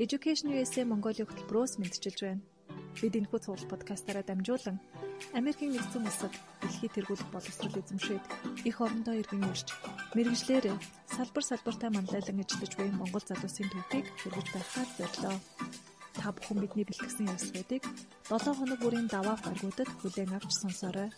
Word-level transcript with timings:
Education 0.00 0.48
USA 0.56 0.88
Mongolia 0.88 1.28
хөтөлбөрөөс 1.28 1.76
мэдчилж 1.76 2.18
байна. 2.24 2.40
Бид 2.96 3.20
энэхүү 3.20 3.40
цуглал 3.44 3.68
подкастаараа 3.68 4.24
дамжуулан 4.24 4.80
Америкийн 5.36 5.76
нэгдсэн 5.76 6.08
улсад 6.08 6.32
дэлхийд 6.64 6.96
тэргуулах 6.96 7.28
боловсрол 7.28 7.76
эзэмшээд 7.76 8.24
их 8.64 8.80
орондоо 8.80 9.12
иргэн 9.20 9.44
ирж 9.52 9.68
мэрэгжлэр 10.16 10.72
салбар 11.04 11.44
салбартаа 11.44 11.92
манлайлан 11.92 12.40
ажиллаж 12.40 12.72
буй 12.80 12.88
Монгол 12.96 13.24
залуусын 13.28 13.68
төвхийг 13.68 14.08
хэрэгж 14.24 14.48
байхаар 14.56 14.88
зорилоо. 14.96 15.36
Та 16.16 16.32
бүхэн 16.32 16.58
бидний 16.64 16.88
бэлтгэсэн 16.88 17.28
явцуудыг 17.36 17.84
7 18.32 18.56
хоног 18.56 18.80
бүрийн 18.80 19.08
даваа 19.12 19.36
гаргуудад 19.36 19.90
хүлээн 20.00 20.32
авч 20.32 20.48
сонсоорой. 20.56 21.12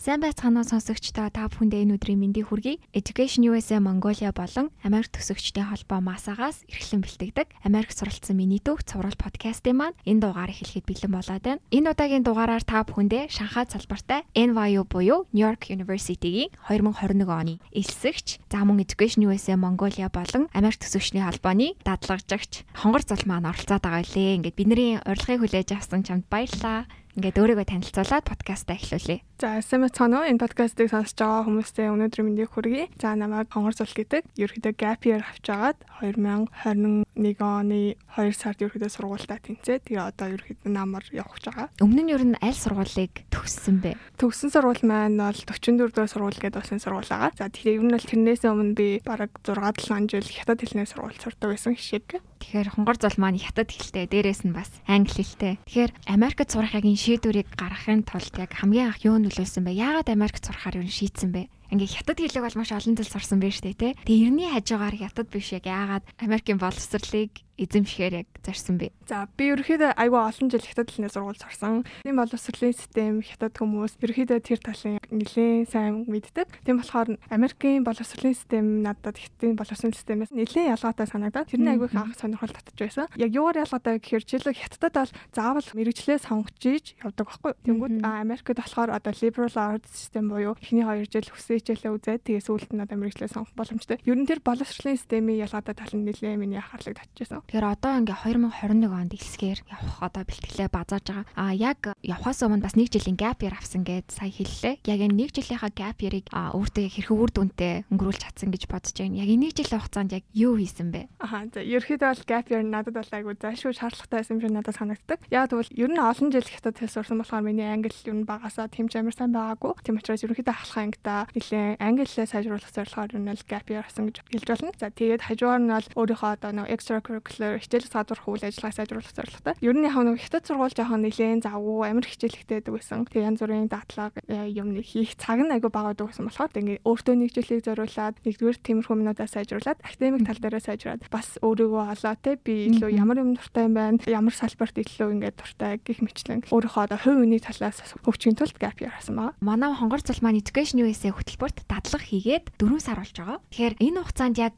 Сайн 0.00 0.24
байцгаана 0.24 0.64
сонсогчдоо 0.64 1.28
та 1.28 1.44
бүхэндээ 1.52 1.84
энэ 1.84 2.00
өдрийн 2.00 2.24
мэндийг 2.24 2.48
хүргэе. 2.48 2.80
Education 2.96 3.44
USA 3.52 3.84
Mongolia 3.84 4.32
болон 4.32 4.72
Америк 4.80 5.12
төсөгчдийн 5.12 5.68
холбоо 5.68 6.00
масаагаас 6.00 6.64
эрхлэн 6.72 7.04
бэлтгэдэг 7.04 7.52
Америк 7.68 7.92
суралцсан 7.92 8.32
миний 8.32 8.64
дүүх 8.64 8.80
цуврал 8.88 9.12
подкастын 9.20 9.76
маань 9.76 9.98
энэ 10.08 10.24
дугаарыг 10.24 10.56
хэлэхэд 10.56 10.88
бэлэн 10.88 11.12
болоод 11.12 11.44
байна. 11.44 11.60
Энэ 11.68 11.92
удаагийн 11.92 12.24
дугаараар 12.24 12.64
та 12.64 12.80
бүхэндээ 12.80 13.28
Шанхай 13.28 13.68
салбартай 13.68 14.24
NYU 14.32 14.88
буюу 14.88 15.28
New 15.36 15.44
York 15.44 15.68
University-гийн 15.68 16.48
2021 16.64 17.28
оны 17.28 17.60
элсэгч, 17.68 18.40
за 18.48 18.64
мөн 18.64 18.80
Education 18.80 19.28
USA 19.28 19.60
Mongolia 19.60 20.08
болон 20.08 20.48
Америк 20.56 20.80
төсөгчдийн 20.80 21.28
холбооны 21.28 21.76
дадлагжагч 21.84 22.64
Хонгор 22.72 23.04
зул 23.04 23.20
маань 23.28 23.52
оролцоод 23.52 23.84
байгаа 23.84 24.00
лээ. 24.00 24.40
Ингээд 24.40 24.56
бидний 24.56 24.96
урилгыг 25.04 25.44
хүлээж 25.44 25.76
авсан 25.76 26.00
чамд 26.08 26.24
баярлалаа. 26.32 26.88
Ингээд 27.18 27.42
өөрийгөө 27.42 27.66
танилцуулаад 27.66 28.22
подкастаа 28.22 28.78
эхлүүлье. 28.78 29.26
За 29.42 29.58
байна 29.58 30.22
уу? 30.22 30.30
Энэ 30.30 30.38
подкастыг 30.38 30.94
сонсож 30.94 31.18
байгаа 31.18 31.42
хүмүүстээ 31.42 31.90
өнөөдөр 31.90 32.22
мэндийг 32.22 32.54
хүргэе. 32.54 32.86
За 33.02 33.18
намайг 33.18 33.50
Хонгор 33.50 33.74
Зул 33.74 33.90
гэдэг. 33.90 34.30
Ерөнхийдөө 34.38 34.74
gap 34.78 35.02
year 35.02 35.18
авч 35.18 35.46
агаад 35.50 35.78
2021 36.06 37.42
оны 37.42 37.98
2 38.14 38.30
сард 38.30 38.62
ерөнхийдөө 38.62 38.90
сургуультаа 38.94 39.42
тэнцээ. 39.42 39.90
Тэгээ 39.90 40.06
одоо 40.06 40.38
ерөнхийдөө 40.38 40.70
намар 40.70 41.02
явах 41.10 41.34
гэж 41.34 41.44
байгаа. 41.50 41.66
Өмнө 41.82 42.02
нь 42.06 42.12
ер 42.14 42.22
нь 42.22 42.38
аль 42.38 42.54
сургуулийг 42.54 43.26
төгссөн 43.34 43.82
бэ? 43.82 43.98
Төгссөн 44.14 44.54
сургууль 44.54 44.86
маань 44.86 45.18
бол 45.18 45.34
44 45.34 45.90
дугаар 45.90 46.12
сургууль 46.14 46.38
гэдэг 46.38 46.62
болсон 46.62 46.78
сургууль 46.78 47.10
байгаа. 47.10 47.34
За 47.34 47.50
тэгэхээр 47.50 47.74
ер 47.74 47.84
нь 47.90 47.94
бол 47.98 48.06
тэрнээс 48.06 48.46
өмнө 48.46 48.78
би 48.78 48.88
бараг 49.02 49.34
6 49.42 49.82
7 49.82 50.06
жил 50.14 50.28
хятад 50.30 50.62
хэлний 50.62 50.86
сургууль 50.86 51.18
сурдаг 51.18 51.58
байсан 51.58 51.74
шиг. 51.74 52.22
Тэгэхээр 52.40 52.68
хонгор 52.72 52.96
зол 52.96 53.16
маань 53.20 53.36
хятад 53.36 53.68
хэлтэй, 53.68 54.08
дээрээс 54.08 54.48
нь 54.48 54.56
бас 54.56 54.72
англи 54.88 55.20
хэлтэй. 55.22 55.60
Тэгэхээр 55.68 55.92
Америкт 56.08 56.48
сурахыг 56.48 56.84
шийдвэрийг 56.88 57.52
гаргахын 57.54 58.02
тулд 58.08 58.34
яг 58.40 58.56
хамгийн 58.56 58.90
анх 58.90 59.04
юу 59.04 59.20
нөлөөлсөн 59.20 59.68
бэ? 59.68 59.76
Яагаад 59.76 60.08
Америкт 60.08 60.42
сурахаар 60.48 60.80
юу 60.80 60.88
шийдсэн 60.88 61.30
бэ? 61.36 61.52
ингээ 61.70 62.02
хятад 62.02 62.18
хэлэг 62.18 62.42
бол 62.42 62.58
маш 62.58 62.70
олон 62.74 62.98
жил 62.98 63.06
сурсан 63.06 63.38
байж 63.38 63.62
тээ 63.62 63.78
те. 63.78 63.88
Тэгээ 64.02 64.26
эртний 64.26 64.50
хажуугаар 64.50 64.96
хятад 64.98 65.30
биш 65.30 65.54
яг 65.54 65.64
яагаад 65.70 66.04
Америкийн 66.18 66.58
боловсролыг 66.58 67.30
эзэмшихээр 67.60 68.24
яг 68.24 68.28
зарсан 68.40 68.80
бэ? 68.80 68.88
За 69.04 69.28
би 69.36 69.52
ерөөхдөө 69.52 69.92
айгүй 70.00 70.20
олон 70.20 70.48
жил 70.48 70.64
хятад 70.64 70.88
хэлний 70.88 71.12
сургууль 71.12 71.36
сурсан. 71.36 71.84
Тийм 72.02 72.16
боловсролын 72.16 72.72
систем 72.72 73.20
хятад 73.20 73.52
хүмүүс 73.60 74.00
ерөөхдөө 74.00 74.40
тэр 74.40 74.60
талын 74.64 74.96
нэлээд 75.12 75.68
сайн 75.68 76.08
мэддэг. 76.08 76.48
Тийм 76.64 76.80
болохоор 76.80 77.20
Америкийн 77.28 77.84
боловсролын 77.84 78.34
систем 78.34 78.80
надад 78.80 79.20
хятадын 79.20 79.60
боловсролын 79.60 79.92
системээс 79.92 80.32
нэлээд 80.32 80.72
ялгаатай 80.72 81.06
санагдаад 81.06 81.52
тэр 81.52 81.60
нь 81.60 81.70
айгүй 81.70 81.92
их 81.92 81.96
анх 82.00 82.16
сонирхол 82.16 82.54
татж 82.54 82.78
байсан. 82.80 83.06
Яг 83.20 83.30
юугаар 83.34 83.66
ялгаатай 83.66 84.00
гэхээр 84.00 84.24
жишээлбэл 84.24 84.62
хятадд 84.64 84.96
бол 84.96 85.12
заавал 85.36 85.68
мэрэгчлээ 85.76 86.18
сонгож 86.24 86.62
ийж 86.64 86.96
явдаг 87.04 87.28
байхгүй. 87.28 87.52
Тэнгүүд 87.66 87.94
Америкт 88.06 88.48
болохоор 88.56 88.90
одоо 88.96 89.12
liberal 89.20 89.56
arts 89.58 89.92
систем 89.92 90.32
буюу 90.32 90.56
эхний 90.56 90.86
2 90.86 91.10
жил 91.10 91.28
хүсээ 91.28 91.60
хичээлээ 91.60 91.92
үзээд 91.92 92.24
тэгээ 92.24 92.46
сүүлд 92.46 92.70
нь 92.72 92.84
одоо 92.84 92.96
мэрэгчлээ 92.96 93.34
сонгох 93.34 93.54
боломжтой. 93.58 93.98
Ер 94.06 94.16
нь 94.16 94.24
тэр 94.24 94.40
боловсролын 94.40 94.96
системийн 94.96 95.44
ялгаатай 95.44 95.74
тал 95.74 95.92
нь 95.92 96.06
нэлээд 96.06 96.40
миний 96.40 96.62
анхаарлыг 96.62 96.96
татчихсан. 96.96 97.42
Тэгэхээр 97.50 97.66
одоо 97.66 97.92
ингээ 97.98 98.14
2021 98.30 98.94
онд 98.94 99.10
илсгээр 99.10 99.58
явах 99.74 99.98
одоо 100.06 100.22
бэлтгэлээ 100.22 100.70
базааж 100.70 101.02
байгаа. 101.02 101.26
А 101.34 101.50
яг 101.50 101.98
явхаас 101.98 102.46
өмнө 102.46 102.62
бас 102.62 102.78
нэг 102.78 102.94
жилийн 102.94 103.18
gap 103.18 103.42
year 103.42 103.58
авсан 103.58 103.82
гэд 103.82 104.06
сая 104.06 104.30
хэллээ. 104.30 104.86
Яг 104.86 105.00
энэ 105.02 105.18
нэг 105.18 105.34
жилийнхаа 105.34 105.74
gap 105.74 105.98
year-ыг 105.98 106.30
өөртөө 106.30 106.86
хэрхэн 106.86 107.18
үр 107.18 107.30
дүнтэй 107.34 107.74
өнгөрүүлж 107.90 108.22
чадсан 108.22 108.54
гэж 108.54 108.70
бодож 108.70 108.94
байна. 108.94 109.18
Яг 109.18 109.34
энэ 109.34 109.50
нэг 109.50 109.52
жилийн 109.58 109.82
хугацаанд 109.82 110.14
яг 110.14 110.24
юу 110.30 110.54
хийсэн 110.62 110.94
бэ? 110.94 111.10
Аха 111.18 111.50
за 111.50 111.66
ерөөхдөө 111.66 112.06
бол 112.14 112.22
gap 112.30 112.46
year 112.54 112.62
надад 112.62 112.94
бол 112.94 113.14
айгу 113.18 113.34
зайлшгүй 113.34 113.74
шаардлагатай 113.74 114.18
байсан 114.22 114.34
юм 114.38 114.42
шиг 114.46 114.54
надад 114.54 114.78
санагддаг. 114.78 115.18
Яг 115.34 115.50
тэгвэл 115.50 115.74
ер 115.74 115.90
нь 115.90 115.98
олон 115.98 116.30
жил 116.30 116.46
хятад 116.46 116.78
хэл 116.78 116.94
сурсан 117.02 117.18
болохоор 117.18 117.42
миний 117.42 117.66
англи 117.66 117.90
ер 117.90 118.14
нь 118.14 118.30
багасаа 118.30 118.70
тэмч 118.70 118.94
амар 118.94 119.10
сайн 119.18 119.34
байгаагүй. 119.34 119.74
Тийм 119.82 119.98
учраас 119.98 120.22
ерөөхдөө 120.22 120.54
ахлах 120.54 120.78
ангида 120.86 121.26
нэлээ 121.34 121.82
англи 121.82 122.06
хэлээ 122.06 122.30
сайжруулах 122.30 122.70
зорилгоор 122.70 123.10
ер 123.10 123.22
нь 123.26 123.34
gap 123.50 123.66
year 123.66 123.82
авсан 123.82 124.06
гэж 124.06 124.22
хэлж 124.38 124.46
болно. 124.46 124.70
За 124.78 124.94
тэгээд 124.94 125.26
хажуугаар 125.26 125.62
нь 125.66 125.74
бол 125.74 125.88
өөрийнхөө 125.98 126.30
одоо 126.38 126.50
нэг 126.54 126.70
extracurricular 126.70 127.39
болохоор 127.40 127.64
хичээл 127.64 127.88
садварх 127.88 128.28
үйл 128.28 128.44
ажиллагаа 128.44 128.76
сайжруулах 128.76 129.14
зорилготой. 129.16 129.54
Ер 129.64 129.76
нь 129.76 129.88
яг 129.88 129.96
нэг 129.96 130.20
хятад 130.20 130.44
сургууль 130.44 130.76
жоохон 130.76 131.00
нэлээд 131.08 131.48
завгүй 131.48 131.88
амар 131.88 132.04
хичээлэгтэй 132.04 132.60
байсан. 132.68 133.08
Тэгээ 133.08 133.28
янз 133.32 133.40
бүрийн 133.40 133.72
дадлага 133.72 134.20
э, 134.28 134.52
юм 134.52 134.76
хийх 134.76 135.16
цаг 135.16 135.40
нь 135.40 135.52
айгүй 135.52 135.72
бага 135.72 135.96
байсан 135.96 136.28
болохоор 136.28 136.52
ингээ 136.52 136.84
өөртөө 136.84 137.14
нэг 137.16 137.30
жилийг 137.32 137.64
зориулаад 137.64 138.20
нэгдүгээр 138.20 138.58
тиймэрхүү 138.60 138.94
юмнуудаа 139.00 139.28
сайжруулад 139.28 139.80
академик 139.80 140.22
тал 140.28 140.40
дээрээ 140.40 140.62
сайжраад 140.68 141.02
бас 141.08 141.40
өөрийгөө 141.40 141.84
олоо 141.96 142.14
те 142.20 142.36
би 142.36 142.68
илүү 142.68 142.90
ямар 142.92 143.24
юм 143.24 143.34
дуртай 143.34 143.64
юм 143.64 143.74
байна 143.74 143.98
ямар 144.04 144.34
салбарт 144.36 144.76
илүү 144.76 145.08
ингээ 145.16 145.32
дуртай 145.38 145.80
гих 145.80 146.04
мэтлэн 146.04 146.44
өөрийнхөө 146.52 146.84
одоо 146.84 146.98
хувь 147.00 147.22
үний 147.24 147.40
талаас 147.40 147.80
хөгжихийн 148.04 148.36
тулд 148.36 148.56
gap 148.60 148.76
year 148.84 148.92
хасан 148.92 149.16
байгаа. 149.16 149.38
Манай 149.40 149.72
хонгор 149.72 150.02
цулмаа 150.04 150.36
education 150.36 150.82
USA 150.84 151.14
хөтөлбөрт 151.14 151.64
дадлага 151.64 152.04
хийгээд 152.04 152.52
4 152.60 152.80
сар 152.80 152.98
болж 153.00 153.14
байгаа. 153.16 153.38
Тэгэхээр 153.50 153.74
энэ 153.80 154.00
хугацаанд 154.04 154.36
яг 154.36 154.56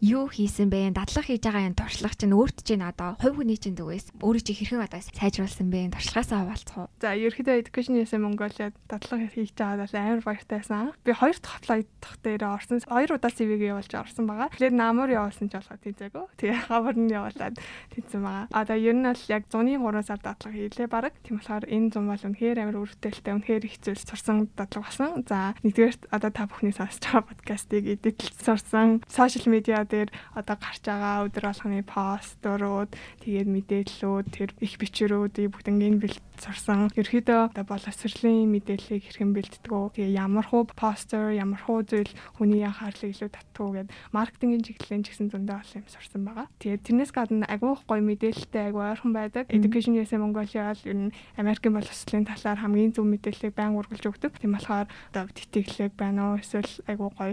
юу 0.00 0.30
хийсэн 0.30 0.70
бэ? 0.70 0.94
Дадлага 0.94 1.26
хийж 1.26 1.42
байгаа 1.42 1.66
энэ 1.66 1.78
туршлага 1.78 2.14
чинь 2.14 2.36
өөрт 2.36 2.62
чинь 2.62 2.86
одоо 2.86 3.18
хувь 3.18 3.42
хүний 3.42 3.58
чинь 3.58 3.74
зүгээс 3.74 4.22
өөрөө 4.22 4.42
чи 4.46 4.52
хэрхэн 4.54 4.86
одоо 4.86 5.00
сайжруулсан 5.02 5.68
бэ? 5.72 5.90
Туршлагаасаа 5.98 6.38
хаваалцах 6.46 6.76
уу? 6.78 6.88
За, 7.02 7.18
ерөөхдөө 7.18 7.58
Education 7.58 7.98
USA 7.98 8.22
Mongolia 8.22 8.70
дадлага 8.86 9.26
хийж 9.26 9.50
байгаа 9.58 9.82
бол 9.82 9.96
амар 9.98 10.22
баяртайсан. 10.22 10.94
Би 11.02 11.10
хоёр 11.10 11.36
дахь 11.42 11.60
флайт 11.66 11.88
дахь 11.98 12.18
дээр 12.22 12.42
орсон. 12.46 12.78
Хоёр 12.86 13.10
удаа 13.18 13.32
CV-г 13.34 13.62
явуулж 13.74 13.92
орсон 13.98 14.24
байгаа. 14.30 14.48
Тэгэхээр 14.54 14.74
намар 14.78 15.10
явуулсан 15.10 15.50
ч 15.50 15.58
болохоо 15.58 15.78
тийзээгөө. 15.82 16.24
Тэгээ 16.38 16.60
хавар 16.70 16.94
нь 16.94 17.10
явуулаад 17.10 17.56
тийцэн 17.90 18.22
байгаа. 18.22 18.46
Одоо 18.54 18.78
ер 18.78 18.94
нь 18.94 19.08
бол 19.08 19.24
яг 19.26 19.42
103 19.50 20.06
сар 20.06 20.20
дадлага 20.22 20.54
хийлээ 20.54 20.86
баг. 20.86 21.12
Тийм 21.26 21.42
болохоор 21.42 21.64
энэ 21.66 21.90
зам 21.90 22.06
бол 22.06 22.22
үнэхээр 22.22 22.58
амар 22.62 22.78
өрөвдөлтэй, 22.86 23.34
үнэхээр 23.34 23.64
зүйл 23.82 24.04
сурсан 24.06 24.46
дадлага 24.54 24.86
болсон. 24.86 25.26
За, 25.26 25.58
нэгдүгээр 25.66 26.14
одоо 26.14 26.30
та 26.30 26.46
бүхний 26.46 26.70
сонсож 26.70 27.02
байгаа 27.02 27.26
подкастыг 27.34 27.84
эдитлж 27.98 28.34
сурсан. 28.38 29.02
Сошиал 29.10 29.50
медиа 29.50 29.87
дээр 29.90 30.10
одоо 30.36 30.56
гарч 30.60 30.82
байгаа 30.84 31.26
өдөр 31.26 31.44
болгоны 31.48 31.80
постурууд 31.82 32.90
тэгээд 33.24 33.48
мэдээллүүд 33.48 34.26
тэр 34.30 34.50
их 34.60 34.74
бичвэрүүдийг 34.78 35.50
бүгднийг 35.52 35.96
бэлт 35.98 36.28
сурсан. 36.38 36.88
Ерөөдөө 36.94 37.50
одоо 37.50 37.64
боловсролын 37.66 38.46
мэдээллийг 38.46 39.02
хэрхэн 39.02 39.34
бэлддэг 39.34 39.72
вэ? 39.72 39.90
Тэгээ 39.98 40.14
ямар 40.14 40.46
хуу 40.46 40.64
постэр, 40.70 41.34
ямар 41.34 41.58
хуу 41.58 41.82
зүйл 41.82 42.10
хүний 42.38 42.62
анхаарлыг 42.62 43.10
илүү 43.10 43.30
татдаг 43.34 43.68
гэд 43.74 43.88
маркетингийн 44.14 44.62
чиглэлийн 44.62 45.02
ч 45.02 45.10
гэсэн 45.12 45.28
зөндөө 45.34 45.56
олон 45.58 45.78
юм 45.82 45.86
сурсан 45.90 46.22
байгаа. 46.22 46.46
Тэгээд 46.62 46.84
тэрнээс 46.86 47.12
гадна 47.12 47.46
агай 47.50 47.74
гоё 47.74 48.02
мэдээлэлтэй 48.02 48.62
агай 48.70 48.84
ойрхон 48.94 49.12
байдаг. 49.12 49.44
Education 49.50 49.98
USA 49.98 50.18
Mongolia 50.22 50.70
бол 50.70 50.82
ер 50.86 50.98
нь 51.10 51.14
Америкийн 51.34 51.74
боловсролын 51.74 52.28
талаар 52.30 52.58
хамгийн 52.62 52.94
зөв 52.94 53.06
мэдээллийг 53.06 53.54
байнга 53.58 53.82
үргэлж 53.82 54.04
өгдөг. 54.06 54.32
Тийм 54.38 54.54
болохоор 54.54 54.86
одоо 55.10 55.26
тэтгэлэг 55.34 55.92
байна 55.98 56.34
уу? 56.34 56.40
Эсвэл 56.42 56.70
агай 56.86 57.08
гоё 57.18 57.32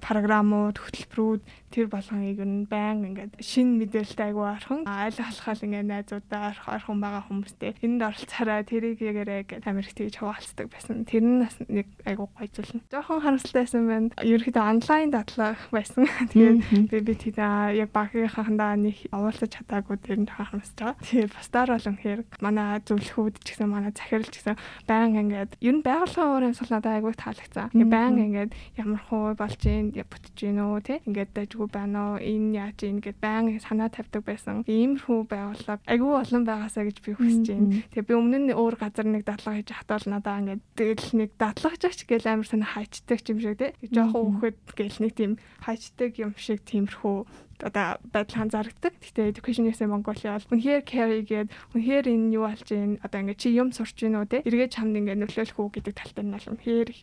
програмууд, 0.00 0.76
хөтөлбөрүүд 0.80 1.42
тэр 1.76 1.92
болгоныг 1.92 2.40
нь 2.40 2.64
байн 2.70 3.04
ингээд 3.04 3.42
шин 3.42 3.76
мэдээлэлтэй 3.76 4.32
айгүй 4.32 4.46
архан 4.48 4.80
аль 4.88 5.12
халахал 5.12 5.60
ингээд 5.66 5.90
найзуудаа 5.92 6.56
орхон 6.72 7.04
байгаа 7.04 7.22
хүмүүстэй 7.28 7.76
энд 7.84 8.00
оролцоорой 8.00 8.64
тэрийг 8.64 9.02
ягээрэй 9.04 9.42
гэж 9.44 9.66
Америк 9.68 9.92
тэгж 9.92 10.16
хуваалцдаг 10.16 10.72
байсан. 10.72 11.04
Тэр 11.04 11.24
нь 11.26 11.44
бас 11.44 11.58
нэг 11.68 11.90
айгүй 12.08 12.26
гоё 12.32 12.48
зүйл. 12.48 12.80
Жохон 12.88 13.20
харамсалтайсэн 13.20 13.84
байна. 13.84 14.08
Ерөнхийдөө 14.24 14.64
онлайн 14.64 15.10
дадлага 15.12 15.60
байсан. 15.68 16.08
Тэгээд 16.32 16.88
би 16.88 16.98
би 17.04 17.14
тэгээ 17.20 17.76
яг 17.82 17.90
багийнхаандаа 17.92 18.72
нэг 18.80 18.96
овоолцож 19.12 19.50
чадаагүй 19.52 19.96
тэр 20.00 20.24
нь 20.24 20.30
харамсаж 20.32 20.80
байгаа. 20.80 21.02
Тэгээ 21.04 21.34
бусдаар 21.34 21.70
бол 21.76 21.88
үнэхээр 21.92 22.20
манай 22.40 22.80
зөвлөхүүд 22.88 23.34
ч 23.44 23.46
гэсэн 23.52 23.68
манай 23.68 23.92
захирал 23.92 24.30
ч 24.32 24.40
гэсэн 24.40 24.56
байн 24.88 25.12
ингээд 25.12 25.60
ер 25.60 25.74
нь 25.76 25.84
байгууллагын 25.84 26.32
өөр 26.32 26.46
юмсгал 26.54 26.72
надад 26.78 26.94
айгүй 26.96 27.12
таалагдсан. 27.20 27.68
Ингээд 27.76 27.92
байн 27.92 28.16
ингээд 28.16 28.50
ямар 28.80 29.02
хуу 29.04 29.34
болж 29.36 29.60
гин 29.92 30.06
бүтэж 30.08 30.36
гин 30.36 30.60
үү 30.64 30.80
те? 30.80 30.94
Ингээд 31.04 31.32
дайггүй 31.36 31.68
байна 31.68 32.16
уу? 32.16 32.22
Энэ 32.22 32.56
яаж 32.56 32.78
ийн 32.84 32.98
гэд 33.04 33.18
байн 33.20 33.60
санаа 33.60 33.92
тавьдаг 33.92 34.22
байсан. 34.24 34.64
Иймэрхүү 34.64 35.18
байгууллага. 35.28 35.84
Айгүй 35.84 36.12
олон 36.16 36.44
байгаасаа 36.48 36.84
гэж 36.88 36.98
би 37.04 37.12
хүсэж 37.16 37.46
байна. 37.52 37.68
тэгээ 37.92 38.08
би 38.08 38.14
өмнө 38.16 38.38
нь 38.46 38.56
өөр 38.56 38.74
газар 38.80 39.06
нэг 39.06 39.22
дадлага 39.28 39.60
хийж 39.60 39.70
хатвал 39.76 40.06
надаа 40.08 40.40
ингээд 40.40 40.62
тэгэл 40.76 41.12
нэг 41.20 41.30
дадлагчаач 41.36 42.00
гэл 42.08 42.26
амар 42.26 42.48
санаа 42.48 42.70
хайчдаг 42.72 43.20
юм 43.28 43.38
шиг 43.40 43.56
те? 43.60 43.74
Жоохон 43.92 44.40
хөөхөд 44.40 44.56
гэл 44.72 44.98
нэг 45.04 45.12
тийм 45.12 45.32
хайчдаг 45.60 46.12
юм 46.16 46.32
шиг 46.36 46.64
тиймэрхүү 46.64 47.45
одоо 47.62 47.96
байдал 48.12 48.42
анзаардаг. 48.44 48.92
Гэхдээ 49.00 49.32
education 49.32 49.70
USA 49.70 49.86
Mongolia 49.88 50.36
бол 50.36 50.50
үнэхээр 50.52 50.82
care 50.84 51.20
гээд 51.24 51.48
үнэхээр 51.72 52.06
энэ 52.10 52.32
юу 52.36 52.44
болж 52.48 52.66
байна 52.68 53.00
одоо 53.00 53.18
ингээд 53.22 53.40
чи 53.40 53.48
юм 53.54 53.70
сурч 53.72 53.96
гинөө 54.02 54.24
те 54.28 54.42
эргээд 54.44 54.74
чамд 54.74 54.96
ингээд 54.96 55.20
нөлөөлөх 55.22 55.58
үү 55.60 55.74
гэдэг 55.80 55.94
талтай 55.96 56.24
нь 56.24 56.34
бол 56.34 56.50
үнэхээр 56.52 56.88
их 56.92 57.00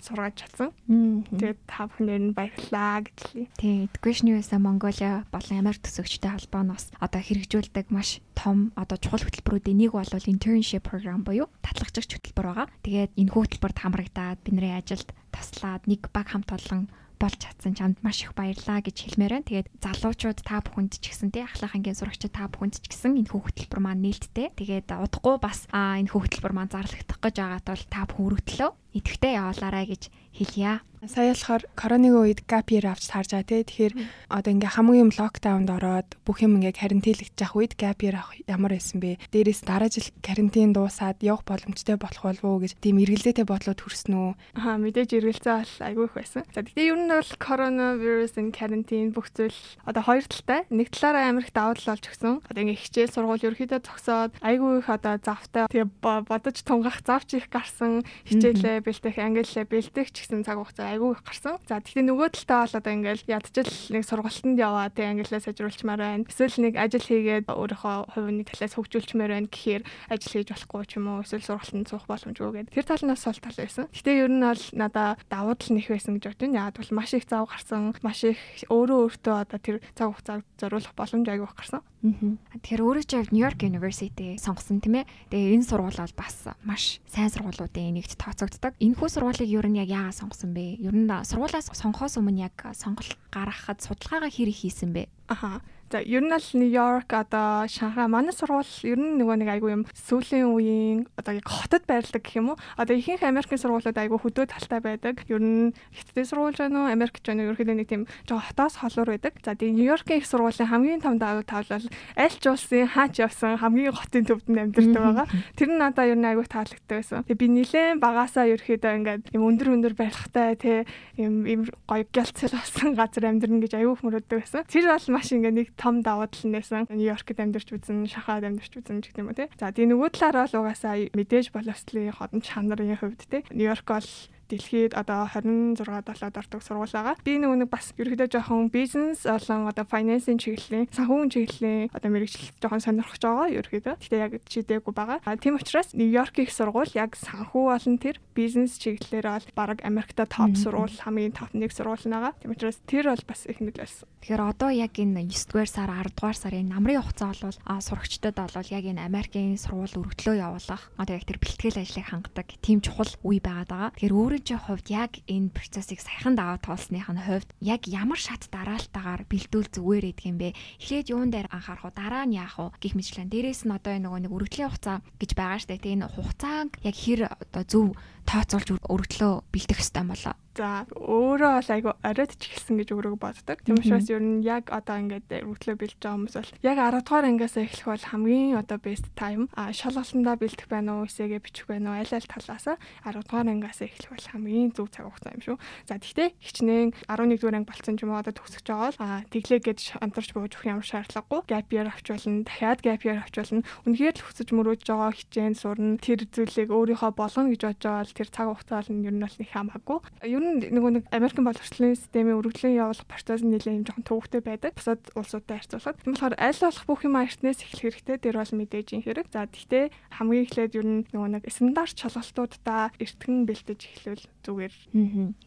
сургаж 0.00 0.34
чадсан. 0.36 0.70
Тэгээд 0.86 1.58
та 1.66 1.88
бүхнээр 1.88 2.22
нь 2.30 2.36
баярлалаа 2.36 3.00
гэж 3.02 3.16
хэлье. 3.16 3.48
Тийм, 3.56 3.88
Education 3.88 4.26
USA 4.36 4.58
Mongolia 4.60 5.24
болон 5.32 5.56
Америк 5.56 5.82
төсөгчтэй 5.82 6.30
холбооноос 6.36 6.92
одоо 7.00 7.20
хэрэгжүүлдэг 7.24 7.88
маш 7.88 8.20
том 8.36 8.76
одоо 8.76 9.00
чухал 9.00 9.24
хөтөлбөрүүдийн 9.24 9.80
нэг 9.80 9.92
бол 9.96 10.04
internship 10.04 10.84
program 10.84 11.24
буюу 11.24 11.48
татлагчигч 11.64 12.20
хөтөлбөр 12.20 12.46
байгаа. 12.46 12.68
Тэгээд 12.84 13.16
энэ 13.16 13.32
хөтөлбөрт 13.32 13.78
хамрагдаад 13.80 14.38
бид 14.44 14.54
нарын 14.54 14.78
ажилд 14.84 15.08
таслаад 15.32 15.82
нэг 15.88 16.12
баг 16.12 16.28
хамт 16.28 16.52
олон 16.52 16.92
болж 17.16 17.38
чадсан 17.40 17.72
чамд 17.76 17.96
маш 18.04 18.24
их 18.24 18.36
баярлаа 18.36 18.84
гэж 18.84 18.96
хэлмээр 18.96 19.32
байна. 19.40 19.48
Тэгээд 19.48 19.68
залуучууд 19.80 20.38
та 20.44 20.60
бүхэнд 20.60 21.00
ч 21.00 21.04
гэсэн 21.08 21.32
тий 21.32 21.44
ахлах 21.44 21.74
ангийн 21.74 21.96
сурагчид 21.96 22.32
та 22.36 22.46
бүхэнд 22.48 22.80
ч 22.80 22.86
гэсэн 22.86 23.16
энэ 23.20 23.32
хөтөлбөр 23.32 23.80
маань 23.80 24.04
нээлттэй. 24.04 24.52
Тэгээд 24.52 24.92
удахгүй 24.92 25.36
бас 25.40 25.64
энэ 25.72 26.12
хөтөлбөр 26.12 26.52
маань 26.54 26.72
зарлагдах 26.72 27.18
гэж 27.20 27.34
байгаат 27.40 27.66
бол 27.66 27.84
та 27.88 28.00
бүхэн 28.04 28.26
өргөдлөө 28.30 28.70
идэвхтэй 28.96 29.36
яваалаарай 29.36 29.86
гэж 29.92 30.02
хэлье. 30.36 30.80
Сая 31.06 31.36
болохоор 31.36 31.62
коронавигийн 31.76 32.18
үед 32.18 32.40
gap 32.50 32.72
year 32.72 32.88
авч 32.88 33.06
таарж 33.06 33.30
байгаа 33.30 33.46
тий. 33.46 33.62
Тэгэхээр 33.62 33.94
одоо 34.32 34.50
ингээ 34.50 34.74
хамгийн 34.74 35.02
юм 35.06 35.12
локдаунд 35.14 35.68
ороод 35.70 36.08
бүх 36.26 36.42
юм 36.42 36.58
ингээ 36.58 36.74
карантинлэгдэж 36.74 37.36
явах 37.36 37.56
үед 37.60 37.72
gap 37.78 38.00
year 38.02 38.16
авах 38.18 38.34
ямар 38.48 38.74
байсан 38.74 38.98
бэ? 38.98 39.20
Дээрээс 39.30 39.62
дараа 39.62 39.92
жил 39.92 40.08
карантин 40.24 40.74
дуусаад 40.74 41.22
явах 41.22 41.46
боломжтой 41.46 42.00
болох 42.00 42.22
болов 42.26 42.42
уу 42.42 42.58
гэж 42.64 42.80
тийм 42.80 42.98
эргэлзээтэй 43.06 43.46
бодлоод 43.46 43.80
хүрсэн 43.86 44.12
үү? 44.18 44.32
Аа 44.56 44.80
мэдээж 44.82 45.10
эргэлзээ 45.20 45.54
бол 45.54 45.74
айгүй 45.84 46.04
их 46.10 46.14
байсан. 46.16 46.42
За 46.50 46.64
тэгтээ 46.64 46.90
ер 46.90 46.98
нь 46.98 47.12
бол 47.12 47.32
коронавирус 47.38 48.34
энэ 48.34 48.56
карантин 48.56 49.12
бүх 49.14 49.30
зүйл 49.30 49.60
одоо 49.86 50.02
хоёр 50.02 50.26
талтай. 50.26 50.66
Нэг 50.74 50.90
талаараа 50.90 51.30
Америк 51.30 51.54
давуу 51.54 51.76
тал 51.76 51.92
болж 51.94 52.04
өгсөн. 52.08 52.34
Одоо 52.50 52.60
ингээ 52.66 52.82
хичээл 52.82 53.14
сургууль 53.14 53.46
ерөөхдөө 53.46 53.80
зогсоод 53.84 54.32
айгүй 54.42 54.82
их 54.82 54.88
одоо 54.90 55.14
завтай 55.22 55.70
тэгээ 55.70 55.86
бодож 56.02 56.56
тунгах 56.66 56.98
завч 57.06 57.38
их 57.38 57.46
гарсан 57.52 58.02
хичээлээ 58.26 58.82
бэлтэх 58.86 59.18
ангиллээ 59.18 59.66
бэлтэх 59.66 60.08
ч 60.14 60.22
гэсэн 60.22 60.46
цаг 60.46 60.62
хугацаа 60.62 60.94
айгүй 60.94 61.18
их 61.18 61.22
гарсан. 61.26 61.58
За 61.66 61.82
тэгэхээр 61.82 62.06
нөгөө 62.06 62.28
талтай 62.38 62.58
бол 62.62 62.78
одоо 62.78 62.92
ингээл 62.94 63.26
ядчил 63.26 63.72
нэг 63.90 64.02
сургалтанд 64.06 64.58
яваа 64.62 64.86
тэг 64.94 65.06
англиа 65.10 65.42
сайжруулчмаар 65.42 66.00
байна. 66.00 66.24
Эсвэл 66.30 66.62
нэг 66.62 66.74
ажил 66.78 67.02
хийгээд 67.02 67.50
өөрийнхөө 67.50 67.96
хувийн 68.14 68.46
талаас 68.46 68.74
хөгжүүлчмээр 68.78 69.32
байна 69.34 69.50
гэхээр 69.50 69.82
ажил 70.14 70.32
хийж 70.38 70.48
болохгүй 70.54 70.84
ч 70.86 70.92
юм 71.02 71.06
уу 71.10 71.26
эсвэл 71.26 71.42
сургалтанд 71.42 71.90
суух 71.90 72.06
боломжгүй 72.06 72.70
гэдэг. 72.70 72.74
Тэр 72.78 72.86
талнаас 72.86 73.26
бол 73.26 73.42
тал 73.42 73.58
байсан. 73.58 73.84
Гэтэ 73.90 74.10
ер 74.22 74.30
нь 74.30 74.46
бол 74.46 74.64
надаа 74.78 75.08
давуу 75.26 75.54
тал 75.58 75.74
нэх 75.74 75.90
байсан 75.90 76.14
гэж 76.16 76.24
боддог. 76.30 76.54
Яг 76.54 76.78
бол 76.78 76.92
маш 76.94 77.10
их 77.18 77.26
зав 77.26 77.50
гарсан, 77.50 77.94
маш 78.06 78.22
их 78.22 78.38
өөрөө 78.70 78.98
өөртөө 79.10 79.34
одоо 79.34 79.58
тэр 79.58 79.76
цаг 79.98 80.14
хугацааг 80.14 80.42
зориулах 80.56 80.94
боломж 80.94 81.26
айгүй 81.26 81.46
их 81.50 81.58
гарсан. 81.58 81.82
Тэгэхээр 82.06 82.82
өөрөө 82.86 83.04
ч 83.06 83.12
яг 83.18 83.28
Нью-Йорк 83.34 83.60
University 83.66 84.38
сонгосон 84.38 84.78
тийм 84.78 85.02
ээ. 85.02 85.10
Тэгээ 85.30 85.54
энэ 85.58 85.66
сургууль 85.66 85.98
бол 85.98 86.14
бас 86.14 86.36
маш 86.62 87.02
сайн 87.10 87.30
сургуулиудын 87.32 87.98
нэгт 87.98 88.14
тооцогддог. 88.14 88.65
Энэ 88.80 88.96
хүү 88.98 89.08
сургуулийг 89.12 89.50
ер 89.52 89.66
нь 89.70 89.78
яг 89.78 89.90
яагаад 89.92 90.18
сонгосон 90.18 90.50
бэ? 90.56 90.80
Ер 90.82 90.94
нь 90.96 91.06
сургуулаас 91.06 91.70
сонгохоос 91.70 92.18
өмнө 92.18 92.48
яг 92.50 92.56
сонголт 92.74 93.14
гаргахад 93.30 93.84
судалгаагаа 93.84 94.30
хэрэг 94.32 94.56
хийсэн 94.56 94.90
бэ? 94.96 95.06
Аха. 95.28 95.60
За 95.90 96.00
ер 96.02 96.18
нь 96.18 96.34
л 96.34 96.42
Нью-Йорк 96.58 97.14
одоо 97.14 97.70
Шанхай 97.70 98.10
манай 98.10 98.34
сургууль 98.34 98.66
ер 98.82 98.98
нь 98.98 99.22
нөгөө 99.22 99.38
нэг 99.38 99.50
айгүй 99.54 99.70
юм 99.70 99.82
сүүлийн 99.94 100.50
үеийн 100.50 101.06
одоо 101.14 101.38
яг 101.38 101.46
хотод 101.46 101.86
байрладаг 101.86 102.26
гэх 102.26 102.42
юм 102.42 102.50
уу? 102.50 102.58
Одоо 102.74 102.98
ихэнх 102.98 103.22
Америкийн 103.22 103.62
сургуулиуд 103.62 103.94
айгүй 103.94 104.18
хөдөө 104.18 104.50
талтай 104.50 104.82
байдаг. 104.82 105.22
Ер 105.30 105.38
нь 105.38 105.78
хятадын 105.94 106.26
сургууль 106.26 106.58
байна 106.58 106.90
уу? 106.90 106.90
Америк 106.90 107.22
ч 107.22 107.30
байна 107.30 107.46
уу? 107.46 107.54
Ерөөхдөө 107.54 107.78
нэг 107.78 107.86
тийм 107.86 108.02
жоо 108.26 108.42
хотоос 108.42 108.82
холуур 108.82 109.14
байдаг. 109.14 109.38
За 109.46 109.54
тийм 109.54 109.78
Нью-Йоркийн 109.78 110.18
их 110.18 110.26
сургуулийн 110.26 110.66
хамгийн 110.74 111.00
том 111.06 111.22
давуу 111.22 111.46
тал 111.46 111.62
бол 111.70 111.86
аль 112.18 112.34
ч 112.34 112.44
улсын 112.50 112.90
хаач 112.90 113.22
явсан 113.22 113.54
хамгийн 113.54 113.94
хотын 113.94 114.26
төвдөнд 114.26 114.74
амьдардаг 114.74 115.02
байгаа. 115.06 115.26
Тэр 115.54 115.70
нь 115.70 115.78
надаа 115.78 116.10
ер 116.10 116.18
нь 116.18 116.26
айгүй 116.26 116.50
таалагддаг 116.50 116.98
байсан. 116.98 117.22
Тэгээ 117.30 117.38
би 117.38 117.46
нилээн 117.62 118.02
багасаа 118.02 118.50
ерөөхдөө 118.50 118.96
ингээд 119.06 119.22
юм 119.38 119.42
өндөр 119.54 119.70
өндөр 119.70 119.94
барилгатай 119.94 120.58
тий 120.58 120.78
юм 121.14 121.46
гоё 121.86 122.02
гялцэл 122.10 122.58
болсон 122.58 122.98
газар 122.98 123.30
амьдрна 123.30 123.62
гэж 123.62 123.78
айгүй 123.78 123.94
мөрөддөг 124.02 124.42
байсан. 124.42 124.66
Тэр 124.66 124.90
бол 124.90 125.06
маш 125.16 125.32
ингээд 125.32 125.56
нэг 125.56 125.68
том 125.80 126.04
давуу 126.04 126.28
тал 126.28 126.52
нээсэн. 126.52 126.92
Нью-Йоркт 126.92 127.40
амьдарч 127.40 127.72
үзэн, 127.72 128.04
Шанхайд 128.04 128.44
амьдарч 128.44 128.72
үзэн 128.76 129.00
гэх 129.00 129.16
юм 129.16 129.32
уу 129.32 129.38
те. 129.40 129.48
За 129.56 129.72
тийм 129.72 129.96
нөгөө 129.96 130.12
талаараа 130.12 130.44
л 130.44 130.60
угаасаа 130.60 131.08
мэдээж 131.16 131.56
боловсролын 131.56 132.12
ходон 132.12 132.44
чанарын 132.44 133.00
хувьд 133.00 133.24
те. 133.24 133.40
Нью-Йорк 133.48 133.88
бол 133.88 134.10
дэлхийд 134.48 134.92
одоо 134.94 135.26
26 135.26 135.82
7-д 135.82 136.38
ордог 136.38 136.62
сургууль 136.62 136.90
байгаа. 136.92 137.16
Би 137.24 137.38
нөгөө 137.42 137.66
нэг 137.66 137.70
бас 137.70 137.92
ерөөдөө 137.98 138.28
жоохон 138.30 138.70
бизнес 138.70 139.26
болон 139.26 139.66
одоо 139.70 139.84
финансийн 139.84 140.38
чиглэлийн 140.38 140.88
санхүүгийн 140.94 141.32
чиглэлийн 141.34 141.90
одоо 141.90 142.10
мэрэгчлэлд 142.10 142.58
жоохон 142.62 142.82
сонирхож 142.82 143.22
байгаа 143.22 143.48
ерөөдөө. 143.58 143.94
Гэтэ 144.00 144.16
яг 144.16 144.32
чийдээгүй 144.46 144.94
байгаа. 144.94 145.18
Тийм 145.42 145.58
учраас 145.58 145.90
Нью-Йорк 145.94 146.36
их 146.42 146.50
сургууль 146.54 146.92
яг 146.94 147.18
санхүү 147.18 147.64
болон 147.74 147.96
тэр 147.98 148.16
бизнес 148.34 148.78
чиглэлээр 148.78 149.26
бол 149.26 149.46
баг 149.54 149.78
Америкта 149.82 150.26
топ 150.26 150.54
сургууль 150.54 150.94
хамгийн 150.94 151.34
топ 151.34 151.50
нэг 151.52 151.74
сургууль 151.74 152.06
байгаа. 152.06 152.32
Тийм 152.38 152.54
учраас 152.54 152.78
тэр 152.86 153.10
бол 153.10 153.24
бас 153.26 153.46
их 153.46 153.58
нөлөөлсөн. 153.58 154.08
Тэгэхээр 154.26 154.42
одоо 154.42 154.70
яг 154.74 154.98
энэ 154.98 155.30
9-р 155.30 155.70
сар 155.70 155.90
10-р 155.90 156.34
сарын 156.34 156.70
намрын 156.74 157.02
хугацаа 157.02 157.30
бол 157.30 157.58
сурагчдад 157.78 158.34
бол 158.34 158.68
яг 158.74 158.84
энэ 158.84 159.06
Америкийн 159.06 159.54
сургууль 159.54 159.94
өргөдлөө 160.02 160.36
явуулах 160.42 160.90
одоо 160.98 161.14
яг 161.14 161.24
тэр 161.30 161.38
бэлтгэл 161.38 161.78
ажлыг 161.78 162.06
хангадаг 162.10 162.46
тийм 162.58 162.82
чухал 162.82 163.06
үе 163.22 163.38
байгаад 163.38 163.70
байгаа. 163.70 163.90
Тэгэхээр 163.94 164.18
өөрөө 164.18 164.35
өөрийн 164.36 164.60
хувьд 164.60 164.92
яг 164.92 165.12
энэ 165.24 165.48
процессыг 165.48 165.96
саяхан 166.04 166.36
даваа 166.36 166.60
тоолсных 166.60 167.08
нь 167.08 167.24
хувьд 167.24 167.48
яг 167.64 167.88
ямар 167.88 168.20
шат 168.20 168.44
дараалтаагаар 168.52 169.24
бэлдүүл 169.24 169.72
зүгээр 169.72 170.12
идэх 170.12 170.28
юм 170.28 170.36
бэ? 170.36 170.52
Эхлээд 170.76 171.08
юун 171.08 171.32
дээр 171.32 171.48
анхаарах 171.48 171.88
уу? 171.88 171.96
Дараа 171.96 172.28
нь 172.28 172.36
яах 172.36 172.60
вэ? 172.60 172.76
гих 172.76 172.92
мэтлэн. 172.92 173.32
Дээрээс 173.32 173.64
нь 173.64 173.72
одоо 173.72 173.96
нөгөө 173.96 174.28
нэг 174.28 174.32
өргөдлийн 174.36 174.68
хугацаа 174.68 175.00
гэж 175.16 175.30
байгаа 175.32 175.60
штэ. 175.64 175.80
Тэгээ 175.80 175.96
энэ 176.04 176.12
хугацааг 176.12 176.68
яг 176.84 176.96
хэр 177.00 177.20
одоо 177.32 177.64
зөв 177.64 177.86
тооцоолж 178.26 178.68
өргөдлөө 178.90 179.32
бэлдэх 179.54 179.78
хэрэгтэй 179.78 180.04
болоо. 180.04 180.34
За 180.56 180.88
өөрөө 180.88 181.52
бол 181.60 181.68
айгу 181.68 181.90
оройд 182.00 182.32
ч 182.40 182.48
ихсэн 182.48 182.80
гэж 182.80 182.96
өөрөө 182.96 183.20
боддог. 183.20 183.60
Тийм 183.60 183.76
учраас 183.76 184.08
ер 184.08 184.24
нь 184.24 184.40
яг 184.40 184.72
одоо 184.72 184.96
ингээд 185.04 185.28
өргөдлөө 185.44 185.76
бэлж 185.76 186.00
байгаа 186.00 186.16
хүмүүс 186.16 186.36
бол 186.40 186.52
яг 186.64 186.76
10 186.80 187.04
дугаар 187.04 187.28
ангиас 187.28 187.56
эхлэх 187.60 187.88
бол 187.92 188.04
хамгийн 188.08 188.56
одоо 188.56 188.78
best 188.80 189.04
time. 189.20 189.52
А 189.52 189.68
шалгалтандаа 189.76 190.40
бэлдэх 190.40 190.64
байна 190.72 190.96
уу, 190.96 191.04
эсээгээ 191.04 191.44
бичих 191.44 191.68
байна 191.68 191.92
уу, 191.92 192.00
аль 192.00 192.08
аль 192.08 192.24
талаас 192.24 192.64
10 192.72 192.80
дугаар 193.04 193.48
ангиас 193.52 193.84
эхлэх 193.84 194.10
бол 194.16 194.28
хамгийн 194.32 194.72
зөв 194.72 194.88
цаг 194.88 195.04
хугацаа 195.04 195.36
юм 195.36 195.44
шүү. 195.44 195.56
За 195.84 196.00
тэгтээ 196.00 196.28
хичнээн 196.40 196.88
11 197.04 197.36
дугаар 197.36 197.56
анги 197.60 197.68
болцсон 197.68 197.96
ч 198.00 198.08
юм 198.08 198.16
уу 198.16 198.20
одоо 198.24 198.32
төгсөж 198.32 198.64
байгаа 198.64 198.96
бол 198.96 199.00
а 199.04 199.28
тэглээ 199.28 199.60
гэж 199.60 199.80
амтарч 200.00 200.30
бууж 200.32 200.56
өгөх 200.56 200.72
ямар 200.72 200.88
шаардлагагүй. 200.88 201.40
Gap 201.52 201.68
year 201.68 201.92
авч 201.92 202.06
болно, 202.08 202.48
дахиад 202.48 202.80
gap 202.80 203.04
year 203.04 203.20
авч 203.20 203.36
болно. 203.36 203.60
Үнэхээр 203.84 204.16
л 204.16 204.24
хүсэж 204.24 204.48
мөрөөж 204.56 204.82
байгаа 204.88 205.12
хичээн 205.12 205.52
сурна. 205.52 206.00
Тэр 206.00 206.24
зүйлийг 206.24 206.72
өөрийнхөө 206.72 207.12
болгоно 207.12 207.52
гэж 207.52 207.60
бодож 207.60 207.84
байгаа 207.84 208.00
бол 208.08 208.15
тэр 208.16 208.28
цаг 208.32 208.48
хугацаа 208.48 208.80
бол 208.80 208.90
ер 209.04 209.12
нь 209.12 209.20
бол 209.20 209.36
нэг 209.36 209.50
хамаагүй. 209.52 209.98
Ер 210.24 210.40
нь 210.40 210.58
нөгөө 210.72 210.92
нэг 210.96 211.04
Америкийн 211.12 211.44
боловсролын 211.44 212.00
системийн 212.00 212.40
өргөдлийн 212.40 212.80
явуулах 212.80 213.04
процесс 213.04 213.44
нь 213.44 213.52
нэлээд 213.52 213.84
жоохон 213.92 214.08
төвөгтэй 214.08 214.40
байдаг. 214.40 214.72
Бусад 214.72 215.04
улсуудтай 215.12 215.60
харьцуулахад. 215.60 216.00
Тийм 216.00 216.16
болохоор 216.16 216.36
аль 216.40 216.62
болох 216.64 216.86
бүх 216.88 217.00
юм 217.04 217.20
эртнээс 217.20 217.60
эхлэх 217.60 218.00
хэрэгтэй. 218.00 218.16
Тэр 218.16 218.36
бол 218.40 218.52
мэдээж 218.56 218.88
юм 218.96 219.02
хэрэг. 219.04 219.28
За 219.28 219.44
тэгтээ 219.44 219.84
хамгийн 220.16 220.44
эхлээд 220.48 220.72
ер 220.80 220.86
нь 220.88 221.04
нөгөө 221.12 221.30
нэг 221.36 221.44
стандарт 221.52 221.96
шалгалтуудаа 222.00 222.96
эртгэн 222.96 223.44
бэлтэж 223.44 223.80
эхлүүл 223.84 224.24
зүгээр. 224.46 224.74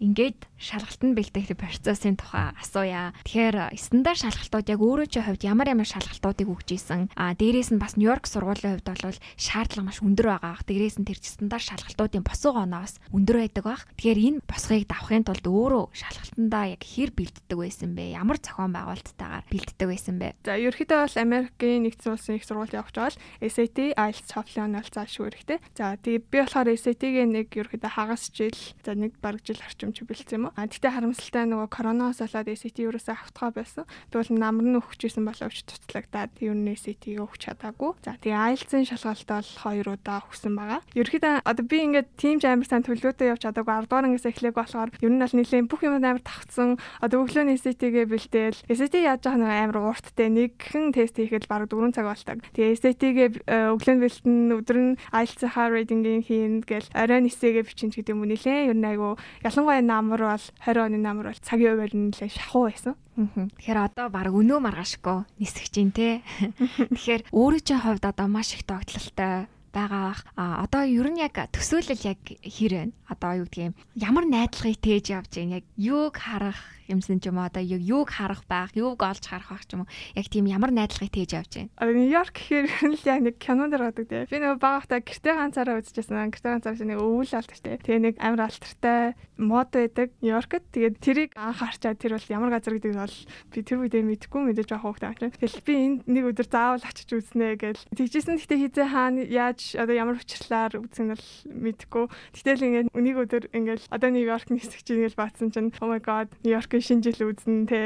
Ингээд 0.03 0.39
шалгалтанд 0.59 1.15
бэлтгэх 1.15 1.55
процессын 1.55 2.19
тухай 2.19 2.51
асууя. 2.59 3.15
Тэгэхээр 3.23 3.73
стандарт 3.79 4.21
шалгалтууд 4.21 4.67
яг 4.69 4.79
өөрөө 4.83 5.07
чи 5.07 5.19
хувьд 5.23 5.43
ямар 5.47 5.71
ямар 5.71 5.87
шалгалтуудыг 5.87 6.47
өгч 6.51 6.69
ийсэн. 6.75 7.07
А 7.15 7.33
дээрээс 7.33 7.71
нь 7.71 7.81
бас 7.81 7.95
Нью-Йорк 7.95 8.27
сургуулийн 8.27 8.77
хувьд 8.77 8.89
бол 8.91 9.17
шаардлага 9.39 9.87
маш 9.87 9.99
өндөр 10.03 10.27
байгаа. 10.35 10.59
Дээрээс 10.67 10.99
нь 10.99 11.07
тэр 11.07 11.19
стандарт 11.23 11.63
шалгалтуудын 11.63 12.27
босгоо 12.27 12.58
оноос 12.63 12.97
өндөр 13.11 13.37
байдаг 13.43 13.63
баг. 13.67 13.81
Тэгэхээр 13.99 14.19
энэ 14.19 14.43
босгыг 14.47 14.87
давахын 14.87 15.27
тулд 15.27 15.45
өөрөө 15.45 15.85
шалгалтандаа 15.91 16.65
яг 16.73 16.81
хэр 16.83 17.11
бэлддэг 17.13 17.57
байсан 17.59 17.91
бэ? 17.93 18.15
Ямар 18.15 18.37
зохион 18.39 18.71
байгуулалттайгаар 18.71 19.45
бэлддэг 19.51 19.87
байсан 19.87 20.15
бэ? 20.19 20.35
За 20.47 20.55
ерөөхдөө 20.55 20.99
бол 21.03 21.17
Америкийн 21.19 21.83
нэгдсэн 21.83 22.13
улсын 22.15 22.37
их 22.39 22.47
сургууль 22.47 22.73
явж 22.73 22.95
байгаа 22.95 23.09
бол 23.09 23.49
SAT, 23.49 23.77
IELTS, 23.95 24.27
TOEFL-ын 24.29 24.75
бол 24.77 24.89
заашгүй 24.93 25.25
хэрэгтэй. 25.29 25.59
За 25.73 25.95
тэгээ 25.97 26.23
би 26.29 26.37
болохоор 26.43 26.69
SAT-гийн 26.75 27.31
нэг 27.33 27.47
ерөөхдөө 27.55 27.91
хагас 27.95 28.23
жил, 28.29 28.59
за 28.85 28.93
нэг 28.93 29.17
бараг 29.23 29.41
жил 29.43 29.59
орчим 29.63 29.93
чи 29.93 30.05
бэлдсэн 30.05 30.37
юм 30.37 30.45
уу? 30.49 30.55
А 30.55 30.67
тэгтээ 30.67 30.93
харамсалтай 30.93 31.45
нөгөө 31.49 31.69
коронавирус 31.73 32.21
болоод 32.21 32.49
SAT 32.53 32.77
ерөөсөө 32.77 33.15
автгаа 33.15 33.49
байсан. 33.55 33.83
Бол 34.11 34.29
намар 34.29 34.65
нь 34.67 34.79
өгчээсэн 34.79 35.23
боловч 35.25 35.57
туцлагдаад 35.65 36.31
ер 36.43 36.53
нь 36.53 36.69
SAT-ийг 36.75 37.23
өгч 37.23 37.49
чадаагүй. 37.49 37.91
За 38.05 38.17
тэгээ 38.19 38.37
IELTS-ын 38.53 38.85
шалгалт 38.85 39.29
бол 39.29 39.49
хоёр 39.63 39.87
удаа 39.95 40.21
өгсөн 40.27 40.53
байгаа. 40.53 40.81
Ерөөхдөө 40.93 41.33
одоо 41.45 41.65
би 41.65 41.77
ингээд 41.87 42.09
team 42.19 42.37
амар 42.49 42.67
сайн 42.67 42.83
төлөвлөлтөд 42.83 43.29
явж 43.29 43.41
чадаагүй 43.45 43.73
10 43.73 43.89
дугаар 43.89 44.05
ангиас 44.09 44.25
эхлэх 44.25 44.55
болохоор 44.57 44.89
ер 44.97 45.11
нь 45.13 45.21
бол 45.21 45.35
нэлээд 45.37 45.69
бүх 45.69 45.81
юм 45.85 45.95
амар 46.01 46.23
тавцсан. 46.25 46.81
Одоо 46.99 47.23
өглөөний 47.23 47.57
SAT-гээ 47.61 48.05
бэлдээл 48.09 48.59
SAT 48.65 48.95
яаж 48.99 49.21
байгаа 49.23 49.39
нэг 49.39 49.51
амар 49.69 49.77
урттай 49.93 50.27
нэгхэн 50.33 50.91
тест 50.95 51.15
хийхэд 51.15 51.45
бараг 51.45 51.69
4 51.69 51.93
цаг 51.93 52.05
болдог. 52.09 52.37
Тэгээ 52.57 52.79
SAT-гээ 52.81 53.27
өглөөнд 53.75 54.01
бэлтэн 54.03 54.35
өдөр 54.57 54.77
нь 54.77 54.91
IELTS-ийнхаа 55.13 55.67
reading-ийг 55.69 56.25
хийн 56.25 56.65
гэл 56.65 56.87
оройн 56.93 57.29
эсээгээ 57.29 57.67
бичин 57.67 57.89
гэдэг 57.93 58.13
юм 58.13 58.25
нэлээд 58.25 58.73
ер 58.73 58.77
нь 58.77 58.89
айгу 58.89 59.17
ялангуяа 59.45 59.81
намар 59.85 60.21
бол 60.33 60.45
20 60.65 60.85
оны 60.89 60.97
намар 60.97 61.31
бол 61.31 61.45
цагийн 61.45 61.77
хувьд 61.77 61.95
нэлээд 61.95 62.33
шахуу 62.33 62.69
байсан. 62.69 62.95
Тэгэхээр 63.19 63.79
одоо 63.83 64.07
баг 64.07 64.31
өнөө 64.31 64.59
маргаашгүй 64.63 65.27
нисэх 65.43 65.67
чинь 65.67 65.91
те. 65.91 66.23
Тэгэхээр 66.95 67.27
чинь 67.27 67.83
хувьд 67.83 68.03
одоо 68.07 68.27
маш 68.31 68.55
их 68.55 68.63
тогтлолтой 68.63 69.51
байгаа. 69.73 70.15
А 70.35 70.63
одоо 70.63 70.83
ер 70.83 71.07
нь 71.09 71.21
яг 71.21 71.37
төсөөлөл 71.53 72.01
яг 72.05 72.19
хэр 72.25 72.73
вэ? 72.73 72.83
Одоо 73.09 73.43
юу 73.43 73.47
гэдгийг 73.47 73.75
ямар 73.95 74.25
найдлагыг 74.25 74.79
тээж 74.81 75.05
явж 75.13 75.31
байна? 75.35 75.61
Яг 75.61 75.65
юуг 75.77 76.15
харах 76.17 76.59
юмсан 76.89 77.21
ч 77.21 77.29
юм 77.29 77.37
уу 77.37 77.47
одоо 77.47 77.61
юуг 77.61 78.09
харах 78.09 78.43
байх, 78.49 78.73
юуг 78.73 78.99
олж 78.99 79.23
харах 79.23 79.53
байх 79.53 79.65
ч 79.69 79.77
юм 79.77 79.85
уу. 79.85 79.91
Яг 80.17 80.27
тийм 80.27 80.49
ямар 80.49 80.73
найдлагыг 80.73 81.13
тээж 81.13 81.31
явж 81.37 81.51
байна. 81.55 81.71
Одоо 81.77 81.93
Нью-Йорк 81.93 82.33
гэхээр 82.33 82.65
л 82.97 83.05
яг 83.05 83.19
нэг 83.23 83.35
кинонд 83.37 83.73
гаргадаг 83.73 84.05
тийм. 84.09 84.25
Би 84.25 84.37
нэг 84.41 84.57
багахтаа 84.57 84.99
гэртээ 84.99 85.33
ганцаараа 85.37 85.79
үзчихсэн. 85.79 86.33
Гэртээ 86.33 86.51
ганцаараа 86.57 86.87
нэг 86.89 86.99
өвөл 86.99 87.33
алт 87.37 87.51
тийм. 87.53 87.77
Тэгээ 87.79 88.01
нэг 88.01 88.15
амар 88.17 88.41
алтартай 88.49 89.13
мод 89.37 89.69
байдаг 89.69 90.09
Нью-Йоркт. 90.19 90.65
Тэгээд 90.73 90.95
тэрийг 90.99 91.31
анх 91.37 91.61
харчаад 91.61 92.01
тэр 92.01 92.17
бол 92.17 92.33
ямар 92.33 92.51
газар 92.57 92.73
гэдгийг 92.75 92.97
бол 92.97 93.17
би 93.53 93.59
тэр 93.63 93.77
үедээ 93.85 94.03
мэдэхгүй 94.03 94.41
мэдээж 94.49 94.69
авах 94.73 94.99
хэрэгтэй. 94.99 95.31
Тэгэл 95.37 95.67
би 95.67 95.73
энд 95.77 96.01
нэг 96.09 96.23
өдөр 96.33 96.47
заавал 96.49 96.83
очиж 96.83 97.09
үзнэ 97.13 97.55
гэж. 97.59 97.77
Тэгжсэн 97.93 98.35
гэхдээ 98.39 98.59
хизээ 98.65 98.87
хаана 98.89 99.21
яаж 99.23 99.75
одоо 99.77 99.95
ямар 99.95 100.17
учирлаар 100.19 100.73
үзэх 100.79 101.03
нь 101.05 101.13
бол 101.13 101.27
мэдэхгүй. 101.45 102.05
Тэгтэл 102.35 102.65
ингээд 102.67 102.87
нэг 102.95 103.15
өдөр 103.19 103.43
ингээд 103.53 103.81
одоо 103.91 104.09
Нью-Йорк 104.09 104.47
нисэх 104.51 104.83
чинь 104.83 105.03
гэж 105.05 105.15
баатсан 105.15 105.51
чинь 105.51 105.71
oh 105.79 105.87
my 105.87 106.01
god 106.01 106.27
Нью-Йорк 106.43 106.71
Нью-Йоркийн 106.79 106.87
шинэ 106.87 107.03
жил 107.03 107.27
үзнэ 107.27 107.67
те. 107.67 107.81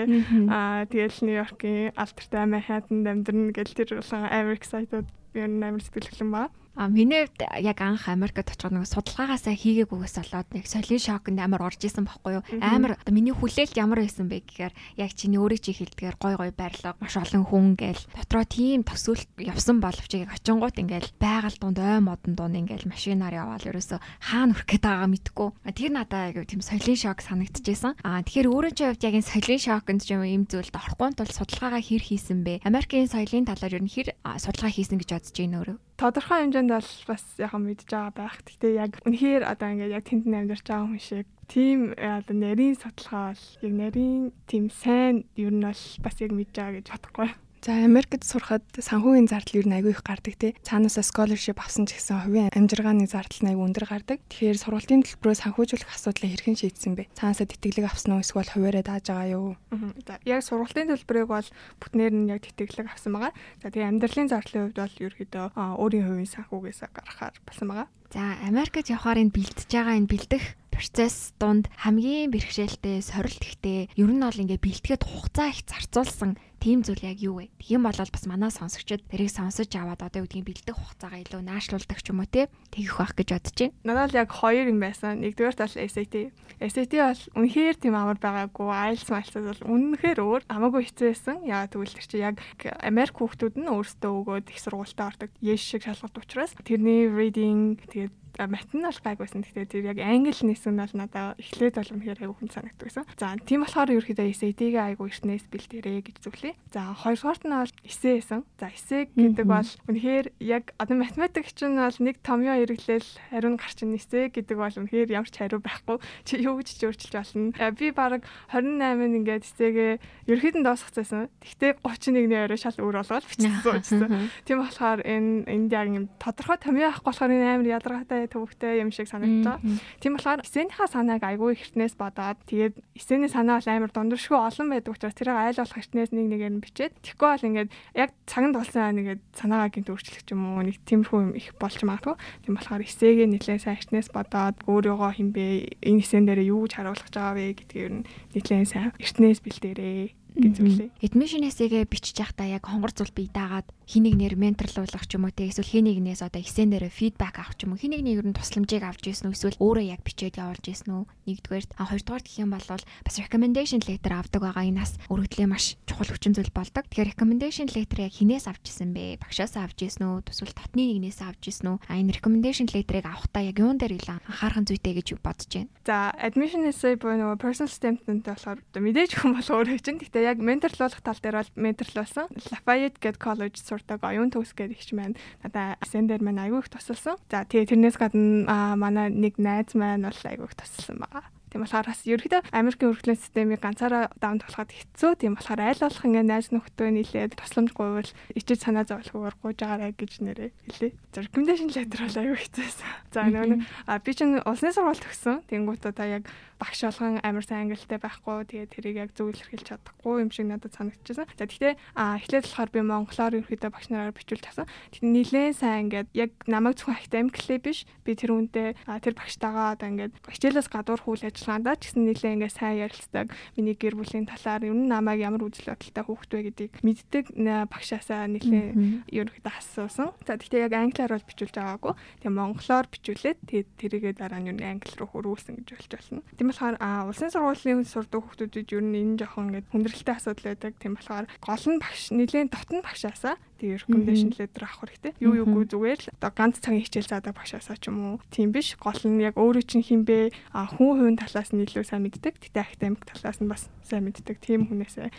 Аа 0.54 0.86
тэгэл 0.86 1.18
Нью-Йоркийн 1.26 1.98
алдартай 1.98 2.46
Манхэттанд 2.46 3.10
амьдрна 3.10 3.50
гэл 3.50 3.74
тэр 3.74 3.98
болсон 3.98 4.30
амар 4.30 4.54
excited 4.54 5.10
би 5.34 5.42
амар 5.42 5.82
сэтгэлглэн 5.82 6.30
ба. 6.30 6.44
А 6.76 6.88
миний 6.88 7.30
хувьд 7.30 7.46
яг 7.62 7.82
анх 7.82 8.10
Америкт 8.10 8.50
очиход 8.50 8.74
нэг 8.74 8.90
судалгаагаасаа 8.90 9.54
хийгээгүйгээс 9.54 10.18
болоод 10.26 10.50
нэг 10.58 10.66
солин 10.66 10.98
шокнд 10.98 11.38
амар 11.38 11.70
орж 11.70 11.86
исэн 11.86 12.10
байхгүй 12.10 12.42
юу? 12.42 12.44
Амар 12.66 12.98
миний 13.14 13.30
хүлээлт 13.30 13.78
ямар 13.78 14.02
байсан 14.02 14.26
бэ 14.26 14.42
гэхээр 14.42 14.74
яг 14.98 15.12
чиний 15.14 15.38
өөрөө 15.38 15.62
чи 15.62 15.78
хэлдгээр 15.78 16.18
гой 16.18 16.34
гой 16.34 16.50
барилга 16.50 16.98
маш 16.98 17.14
олон 17.14 17.46
хүн 17.46 17.78
гээл 17.78 18.02
дотроо 18.18 18.46
тийм 18.50 18.82
төсөөлт 18.82 19.30
явсан 19.38 19.86
боловч 19.86 20.18
яг 20.18 20.34
очингууд 20.34 20.82
ингээл 20.82 21.14
байгаль 21.22 21.62
дунд 21.62 21.78
ой 21.78 22.02
модон 22.02 22.34
дунд 22.34 22.58
ингээл 22.58 22.90
машинаар 22.90 23.38
яваал 23.38 23.70
ерөөсө 23.70 24.02
хаана 24.34 24.58
хүрэх 24.58 24.74
гээд 24.74 24.82
байгаа 24.90 25.10
мэдгүй. 25.14 25.50
Тэр 25.78 25.92
надад 25.94 26.34
яг 26.34 26.50
тийм 26.50 26.66
солин 26.66 26.98
шок 26.98 27.22
санагдчихсэн. 27.22 28.02
А 28.02 28.26
тэгэхээр 28.26 28.50
өөрөө 28.50 28.74
чи 28.74 28.84
хувьд 28.90 29.06
яг 29.06 29.14
энэ 29.22 29.30
солин 29.30 29.62
шокнд 29.62 30.02
ч 30.02 30.18
юм 30.18 30.26
ийм 30.26 30.50
зүйлд 30.50 30.74
орохгүй 30.74 31.14
тул 31.22 31.30
судалгаагаа 31.30 31.86
хэр 31.86 32.02
хийсэн 32.02 32.42
бэ? 32.42 32.66
Америкийн 32.66 33.06
соёлын 33.06 33.46
талаар 33.46 33.78
ер 33.78 33.86
нь 33.86 33.94
хэр 33.94 34.18
судалгаа 34.42 34.74
хийсэн 34.74 34.98
гэж 34.98 35.10
бодож 35.14 35.38
байна 35.38 35.62
өөрөө? 35.62 35.78
тодорхой 36.04 36.42
хэмжээнд 36.44 36.63
бол 36.72 36.90
бас 37.08 37.24
яг 37.38 37.54
мэдж 37.56 37.90
байгаа 37.90 38.14
байх. 38.16 38.38
Гэхдээ 38.46 38.74
яг 38.78 38.92
үнэхээр 39.08 39.44
одоо 39.44 39.68
ингээд 39.72 39.96
яг 39.98 40.04
тэнд 40.08 40.26
амьдарч 40.28 40.64
байгаа 40.68 40.88
хүн 40.88 41.02
шиг 41.02 41.28
тийм 41.48 41.80
одоо 41.98 42.36
нарийн 42.36 42.76
судалгаа 42.80 43.36
бол 43.36 43.46
яг 43.66 43.74
нарийн 43.74 44.22
тийм 44.48 44.66
сайн 44.70 45.16
ер 45.36 45.54
нь 45.54 45.66
бол 45.66 45.84
бас 46.04 46.16
яг 46.24 46.32
мэдж 46.32 46.54
байгаа 46.56 46.76
гэж 46.80 46.88
бодохгүй. 46.92 47.30
За 47.64 47.72
Америкт 47.80 48.28
сурахад 48.28 48.68
санхүүгийн 48.76 49.32
зардал 49.32 49.64
ер 49.64 49.68
нь 49.72 49.76
айгүй 49.80 49.96
их 49.96 50.04
гардаг 50.04 50.36
тий. 50.36 50.52
Цаанаасаа 50.68 51.00
scholarship 51.00 51.64
авсан 51.64 51.88
ч 51.88 51.96
гэсэн 51.96 52.28
хувийн 52.28 52.52
амжиргааны 52.52 53.08
зардал 53.08 53.40
нь 53.40 53.56
айгүй 53.56 53.64
өндөр 53.72 53.88
гардаг. 53.88 54.20
Тэгэхээр 54.28 54.60
сургалтын 54.60 55.08
төлбөрөө 55.08 55.36
санхүүжүүлэх 55.48 55.96
асуудлыг 55.96 56.28
хэрхэн 56.44 56.60
шийдсэн 56.60 57.00
бэ? 57.00 57.08
Цаанаасаа 57.16 57.48
тэтгэлэг 57.48 57.88
авсан 57.88 58.20
уу 58.20 58.24
эсвэл 58.28 58.52
хуваараа 58.52 58.84
дааж 58.84 59.08
байгаа 59.08 59.32
юу? 59.32 59.56
За 60.04 60.20
яг 60.28 60.44
сургалтын 60.44 60.92
төлбөрийг 60.92 61.28
бол 61.32 61.48
бүтнээр 61.80 62.12
нь 62.12 62.32
яг 62.36 62.44
тэтгэлэг 62.44 62.92
авсан 62.92 63.16
байгаа. 63.16 63.32
За 63.64 63.72
тэгээ 63.72 63.92
амьдралын 63.96 64.28
зардлын 64.28 64.64
хувьд 64.68 64.80
бол 64.84 65.00
ерөөдөө 65.08 65.46
өөрийн 65.56 66.04
хувийн 66.04 66.34
санхүүгээс 66.36 66.84
гаргахаар 66.92 67.36
болсон 67.48 67.68
байгаа. 67.72 67.88
За 68.12 68.44
Америкт 68.44 68.92
явахаар 68.92 69.24
энэ 69.24 69.32
бэлтэж 69.32 69.72
байгаа 69.72 69.96
энэ 70.04 70.12
бэлдэх 70.12 70.44
процесс 70.74 71.34
донд 71.38 71.70
хамгийн 71.78 72.34
бэрхшээлтэй 72.34 73.02
сорилт 73.06 73.42
ихтэй 73.42 73.90
ер 73.94 74.10
нь 74.10 74.22
бол 74.22 74.36
ингээ 74.36 74.58
бэлтгэхэд 74.62 75.06
хугацаа 75.06 75.54
их 75.54 75.62
зарцуулсан 75.70 76.38
тийм 76.64 76.80
зүйл 76.80 77.04
яг 77.04 77.20
юу 77.20 77.44
вэ? 77.44 77.52
Тийм 77.60 77.84
бол 77.84 77.92
бас 77.92 78.24
манай 78.24 78.48
сонсогчид 78.48 79.04
тэрийг 79.12 79.36
сонсож 79.36 79.68
аваад 79.76 80.00
одоо 80.00 80.24
юу 80.24 80.32
гэдгийг 80.32 80.64
бэлдэх 80.64 80.80
хугацаагаа 80.80 81.20
илүү 81.28 81.42
наашлуулдаг 81.44 82.00
ч 82.00 82.08
юм 82.08 82.24
уу 82.24 82.30
те 82.32 82.48
тэгэх 82.72 83.04
байх 83.04 83.12
гэж 83.20 83.28
бодож 83.36 83.58
байна. 83.60 83.76
Надад 83.84 84.16
л 84.16 84.20
яг 84.24 84.30
хоёр 84.32 84.72
юм 84.72 84.80
байсан. 84.80 85.20
Нэгдүгээр 85.20 85.60
тал 85.60 85.76
SAT. 85.76 86.32
SAT 86.64 86.94
бол 87.04 87.22
үнэхээр 87.36 87.76
тийм 87.84 87.96
амар 88.00 88.16
байгаагүй. 88.16 88.68
IELTS 88.72 89.12
мэлцэл 89.12 89.50
бол 89.52 89.64
үнэхээр 89.76 90.20
өөр. 90.24 90.42
Амаагүй 90.48 90.88
хэцүү 90.88 91.08
байсан. 91.12 91.38
Яа 91.44 91.68
тэгвэл 91.68 91.96
тэр 92.00 92.08
чи 92.08 92.18
яг 92.24 92.40
Америк 92.80 93.20
хүүхдүүд 93.20 93.60
нь 93.60 93.68
өөрсдөө 93.68 94.12
өгөөд 94.24 94.48
их 94.48 94.60
сургуультай 94.64 95.04
ордог. 95.12 95.30
Yes 95.44 95.60
шиг 95.60 95.84
шалгалт 95.84 96.16
учраас 96.16 96.56
тэрний 96.64 97.12
reading 97.12 97.76
тэгээд 97.92 98.23
математик 98.38 98.74
нь 98.74 98.84
бол 98.84 99.02
гайгүйсэн. 99.04 99.42
Гэхдээ 99.46 99.68
тэр 99.70 99.86
яг 99.94 100.00
англи 100.02 100.34
нисэн 100.34 100.74
бол 100.74 100.94
надад 100.98 101.38
эхлээд 101.38 101.76
бол 101.78 101.94
үнэхээр 101.94 102.22
айгүй 102.26 102.38
хүн 102.42 102.52
санагддаг 102.52 102.88
байсан. 102.90 103.06
За 103.18 103.38
тийм 103.38 103.62
болохоор 103.62 103.94
ерөөхдөө 103.94 104.34
SAT-гээ 104.34 104.84
айгүй 104.94 105.08
эртнээс 105.14 105.46
бэлдэрээ 105.54 106.00
гэж 106.02 106.18
зөвлөе. 106.26 106.54
За 106.74 106.82
хоёрдугаарт 106.98 107.44
нь 107.46 107.54
бол 107.54 107.74
эсээ 107.86 108.14
байсан. 108.18 108.42
За 108.58 108.68
эсээ 108.74 109.02
гэдэг 109.14 109.46
бол 109.46 109.70
үнэхээр 109.86 110.26
яг 110.42 110.64
одоо 110.82 110.96
математик 110.98 111.46
чинь 111.54 111.78
бол 111.78 111.98
нэг 112.02 112.16
томьёо 112.26 112.58
хэрэглээл 112.58 113.10
хариу 113.30 113.52
нь 113.54 113.60
гарч 113.62 113.78
ийн 113.86 113.94
эсээ 113.94 114.34
гэдэг 114.34 114.58
бол 114.58 114.76
үнэхээр 114.82 115.10
ямар 115.14 115.30
ч 115.30 115.36
хариу 115.38 115.62
байхгүй. 115.62 115.98
Чи 116.26 116.42
юу 116.42 116.58
гэж 116.58 116.70
ч 116.74 116.82
өөрчилж 116.90 117.14
болно. 117.14 117.54
Би 117.78 117.94
баг 117.94 118.26
28-нд 118.50 119.18
ингээд 119.22 119.46
эсээгээ 119.46 119.92
ерөөхдөө 120.30 120.64
дуусгацсан. 120.66 121.30
Тэгтээ 121.44 121.72
31-ний 121.86 122.42
орой 122.50 122.58
шал 122.58 122.78
өөр 122.82 122.98
болгоод 123.04 123.26
бичсэн. 123.30 124.30
Тийм 124.48 124.58
болохоор 124.64 125.00
энэ 125.06 125.46
энд 125.48 125.72
яг 125.72 125.88
юм 125.92 126.10
тодорхой 126.18 126.58
томьёо 126.58 126.90
авахгүй 126.90 127.12
болохоор 127.12 127.34
энэ 127.34 127.48
амар 127.54 127.68
ядаргаатай 127.78 128.23
төвөгтэй 128.32 128.80
юм 128.84 128.92
шиг 128.92 129.08
санагдаж 129.10 129.60
байгаа. 129.60 129.80
Тийм 130.00 130.14
болохоор 130.16 130.44
эсэнийхаа 130.44 130.88
санааг 130.88 131.24
айгүй 131.24 131.58
ихтнээс 131.58 131.96
бодоод 132.00 132.40
тэгээд 132.48 132.76
эсэний 132.96 133.32
санаа 133.32 133.60
бол 133.60 133.70
амар 133.74 133.92
дундэршгүй 133.92 134.40
олон 134.40 134.68
байдаг 134.72 134.94
учраас 134.94 135.16
тэрийг 135.18 135.38
айл 135.38 135.60
болох 135.60 135.80
ихтнээс 135.80 136.12
нэг 136.14 136.28
нэгээр 136.32 136.54
нь 136.54 136.64
бичээд 136.64 136.94
тэгэхгүй 137.04 137.30
бол 137.34 137.48
ингээд 137.50 137.70
яг 137.98 138.10
цаганд 138.30 138.56
болсон 138.56 138.96
нэгээд 138.96 139.22
санаагаа 139.36 139.70
гинт 139.74 139.90
өөрчлөх 139.92 140.28
юм 140.32 140.42
уу 140.56 140.64
нэг 140.64 140.78
тиймэрхүү 140.88 141.20
юм 141.20 141.34
их 141.36 141.52
болж 141.60 141.80
магадгүй. 141.84 142.16
Тийм 142.48 142.54
болохоор 142.56 142.84
эсэгээ 142.88 143.28
нэлээд 143.28 143.64
сайн 143.64 143.78
ихтнээс 143.80 144.10
бодоод 144.14 144.58
өөрийгөө 144.64 145.12
хинбэ 145.20 145.46
энэ 145.84 146.02
эсэн 146.02 146.24
дээр 146.30 146.48
юу 146.48 146.66
гэж 146.66 146.74
харуулах 146.80 147.08
гэж 147.08 147.16
байгаа 147.18 147.36
вэ 147.36 147.46
гэдгийг 147.60 147.92
нь 147.92 148.06
нэлээд 148.34 148.70
сайн 148.70 148.92
ихтнээс 149.02 149.40
бэлдээрээ 149.44 150.23
гэж 150.36 150.54
зүйлээ. 150.58 150.90
Admission 151.06 151.44
essay-гээ 151.46 151.86
бичиж 151.88 152.18
байхдаа 152.18 152.48
яг 152.50 152.66
хонгор 152.66 152.92
зул 152.94 153.12
бие 153.14 153.30
даагаад 153.30 153.68
хинийг 153.88 154.16
нэр 154.18 154.36
менторлуулах 154.40 155.06
ч 155.06 155.20
юм 155.20 155.28
уу 155.28 155.34
те 155.36 155.52
эсвэл 155.52 155.68
хинийгнээс 155.68 156.24
одоо 156.24 156.42
эсэнээр 156.42 156.88
фидбек 156.88 157.36
авах 157.38 157.56
ч 157.60 157.68
юм 157.68 157.76
уу 157.76 157.82
хинийгний 157.82 158.16
ер 158.16 158.26
нь 158.26 158.34
тусламжийг 158.34 158.84
авч 158.84 159.12
ирсэн 159.12 159.30
үү 159.30 159.36
эсвэл 159.36 159.60
өөрөө 159.60 159.86
яг 159.92 160.02
бичээд 160.08 160.40
явуулж 160.40 160.66
ирсэн 160.66 160.90
үү 160.90 161.04
нэгдүгээр 161.28 161.66
а 161.78 161.84
хоёрдугаар 161.92 162.24
гэх 162.24 162.42
юм 162.42 162.52
бол 162.56 162.64
бас 162.64 163.16
recommendation 163.20 163.82
letter 163.84 164.14
авдаг 164.16 164.42
байгаа 164.42 164.64
энэ 164.64 164.82
бас 164.82 164.96
өргөдлийн 165.12 165.52
маш 165.52 165.76
чухал 165.84 166.10
хүчин 166.10 166.34
зүйл 166.34 166.52
болдог. 166.56 166.88
Тэгэхээр 166.88 167.12
recommendation 167.14 167.68
letter 167.70 168.08
яг 168.08 168.14
хинээс 168.16 168.48
авч 168.48 168.72
ирсэн 168.72 168.96
бэ? 168.96 169.20
Багшаас 169.20 169.56
авч 169.60 169.78
ирсэн 169.84 170.04
үү? 170.08 170.32
Эсвэл 170.32 170.56
татны 170.56 170.84
нэгнээс 170.88 171.20
авч 171.22 171.44
ирсэн 171.52 171.76
үү? 171.76 171.78
А 171.92 172.00
энэ 172.00 172.16
recommendation 172.18 172.68
letter-ыг 172.72 173.06
авахдаа 173.06 173.44
яг 173.44 173.60
юун 173.60 173.78
дээр 173.78 174.00
илүү 174.00 174.16
анхаарах 174.24 174.64
зүйтэй 174.64 174.94
гэж 174.98 175.08
бодож 175.20 175.52
байна. 175.52 175.72
За 175.84 176.16
admission 176.18 176.64
essay 176.66 176.96
буюу 176.96 177.20
нөгөө 177.20 177.38
personal 177.44 177.72
statement-тэй 177.72 178.34
болохоор 178.34 178.60
мэдээж 178.74 179.12
бол 179.22 179.50
өөрөө 179.60 179.80
чинь 179.84 180.00
гэхдээ 180.00 180.23
яг 180.24 180.40
менторлуулах 180.40 181.02
тал 181.04 181.20
дээр 181.20 181.44
бол 181.44 181.52
менторлуулсан. 181.60 182.28
Lafayette 182.50 183.00
гэдэг 183.04 183.20
коллеж 183.20 183.56
сурдаг 183.60 184.00
оюун 184.04 184.32
төгс 184.32 184.56
гэдэг 184.56 184.80
ихч 184.80 184.96
маань 184.96 185.20
надаа 185.44 185.76
сэн 185.84 186.08
дээр 186.08 186.24
маань 186.24 186.40
аягүй 186.40 186.64
их 186.64 186.72
тусалсан. 186.72 187.20
За 187.28 187.44
тэгээ 187.44 187.76
тэрнээс 187.76 187.98
гадна 188.00 188.76
манай 188.80 189.12
нэг 189.12 189.36
найз 189.38 189.76
маань 189.76 190.08
бол 190.08 190.24
аягүй 190.24 190.48
их 190.48 190.56
тусалсан 190.56 191.04
байгаа. 191.04 191.28
Тийм 191.54 191.62
болохоор 191.62 191.86
бас 191.86 192.02
ерөөхдөө 192.02 192.50
Америкийн 192.50 192.90
өргөдлийн 192.90 193.22
системийг 193.22 193.62
ганцаараа 193.62 194.10
даван 194.18 194.42
тоглоход 194.42 194.74
хэцүү. 194.74 195.12
Тийм 195.22 195.38
болохоор 195.38 195.62
айл 195.62 195.86
болох 195.86 196.02
ингээ 196.02 196.26
найз 196.26 196.50
нөхдөө 196.50 196.90
нийлээд 196.90 197.38
тусламж 197.38 197.78
гуйвал 197.78 198.10
ичиж 198.34 198.66
санаа 198.66 198.90
зовлохгүйгээр 198.90 199.38
гуйж 199.38 199.58
байгаарэ 199.62 199.94
гэж 199.94 200.12
нэрээ 200.26 200.50
хэлээ. 200.50 200.92
За 201.14 201.22
recommendation 201.22 201.70
letter 201.70 202.02
бол 202.10 202.18
аюу 202.26 202.38
хэцүүсэн. 202.42 202.90
За 203.14 203.22
нөгөө 203.30 204.02
би 204.02 204.12
чинь 204.18 204.42
улсны 204.42 204.74
сургууль 204.74 204.98
төгссөн. 204.98 205.46
Тэнгуут 205.46 205.86
одоо 205.86 206.08
яг 206.10 206.26
багш 206.58 206.82
болгон 206.88 207.20
амар 207.22 207.46
сайн 207.46 207.70
ангилалтай 207.70 208.00
байхгүй. 208.00 208.50
Тэгээд 208.50 208.74
тэрийг 208.74 208.98
яг 208.98 209.10
зөв 209.14 209.30
илэрхийлж 209.30 209.68
чадахгүй 209.68 210.24
юм 210.24 210.32
шиг 210.32 210.48
надад 210.48 210.74
санагдчихсан. 210.74 211.28
За 211.38 211.46
тэгтээ 211.46 211.78
эхлээд 211.94 212.46
болохоор 212.48 212.72
би 212.72 212.82
монголоор 212.82 213.38
ерөөхдөө 213.44 213.72
багш 213.74 213.88
нараар 213.92 214.16
бичүүлж 214.16 214.46
авсан. 214.48 214.68
Тэгээд 214.96 215.12
нилээн 215.12 215.54
сайн 215.54 215.80
ингээд 215.92 216.10
яг 216.16 216.32
намайг 216.48 216.80
зөвхөн 216.80 216.98
академик 216.98 217.36
лээ 217.46 217.60
биш. 217.60 217.86
Би 218.08 218.16
тэр 218.16 218.32
үнтэй 218.32 218.80
тэр 218.88 219.14
багштайгаа 219.14 219.76
одоо 219.76 219.88
ингээд 219.92 220.14
хичээлээс 220.24 220.72
гадуур 220.72 221.02
хүл 221.04 221.22
ажиллагаандаа 221.44 221.76
ч 221.76 221.92
гэсэн 221.92 222.04
нэлээ 222.08 222.34
ингээ 222.40 222.52
сайн 222.56 222.78
ярилцдаг. 222.88 223.28
Миний 223.60 223.76
гэр 223.76 224.00
бүлийн 224.00 224.24
талаар 224.24 224.64
ер 224.64 224.72
нь 224.72 224.88
намайг 224.88 225.20
ямар 225.20 225.44
үзэл 225.44 225.76
бодолтой 225.76 226.04
хүүхэд 226.08 226.32
вэ 226.32 226.42
гэдгийг 226.56 226.74
мэддэг 226.80 227.26
багшаасаа 227.68 228.32
нэлээ 228.32 229.12
ерөнхийдөө 229.12 229.54
асуусан. 229.60 230.16
За 230.24 230.40
тэгтээ 230.40 230.72
яг 230.72 230.74
англиар 230.80 231.12
бол 231.12 231.28
бичүүлж 231.28 231.56
байгаагүй. 231.60 231.94
Тэгээ 232.24 232.32
монголоор 232.32 232.88
бичүүлээд 232.88 233.40
тэгээд 233.44 233.70
тэрийгээ 233.76 234.14
дараа 234.16 234.40
нь 234.40 234.50
ер 234.50 234.56
нь 234.56 234.64
англи 234.64 234.96
руу 234.96 235.10
хөрвүүлсэн 235.12 235.60
гэж 235.60 235.68
болж 235.76 235.92
болно. 235.92 236.24
Тийм 236.40 236.48
болохоор 236.48 236.76
улсын 237.12 237.32
сургуулийн 237.36 237.84
сурдаг 237.84 238.24
хүүхдүүдэд 238.24 238.72
ер 238.72 238.84
нь 238.88 238.96
энэ 239.04 239.20
жоохон 239.20 239.52
ингээ 239.52 239.68
хүндрэлтэй 239.68 240.16
асуудал 240.16 240.48
байдаг. 240.48 240.74
Тийм 240.80 240.96
болохоор 240.96 241.26
гол 241.44 241.66
нь 241.68 241.82
багш 241.84 242.04
нэлээд 242.16 242.56
дотн 242.56 242.80
багшаасаа 242.80 243.36
тэгээ 243.60 243.82
recommendation 243.84 244.30
letter 244.38 244.64
авах 244.64 244.80
хэрэгтэй. 244.86 245.14
Юу 245.22 245.34
юугүй 245.44 245.66
зүгээр 245.70 246.00
л 246.06 246.12
одоо 246.18 246.32
ганц 246.34 246.58
цагийн 246.64 246.86
хичээл 246.86 247.12
заадаг 247.12 247.34
багшаасаа 247.38 247.78
ч 247.78 247.90
юм 247.92 248.18
уу. 248.18 248.18
Тийм 248.34 248.50
биш. 248.56 248.78
Гол 248.80 249.02
нь 249.06 249.22
яг 249.22 249.36
өөрөө 249.38 249.64
чинь 249.66 249.86
хинбэ 249.86 250.34
хүн 250.54 250.92
хувийн 250.98 251.18
талаас 251.20 251.54
нь 251.54 251.64
илүү 251.66 251.86
сайн 251.86 252.04
мэддэг. 252.06 252.40
Гэтэ 252.40 252.60
академик 252.64 253.04
талаас 253.06 253.38
нь 253.38 253.50
бас 253.52 253.70
сайн 253.86 254.10
мэддэг. 254.10 254.38
Тийм 254.42 254.68
хүнээсээ 254.70 255.12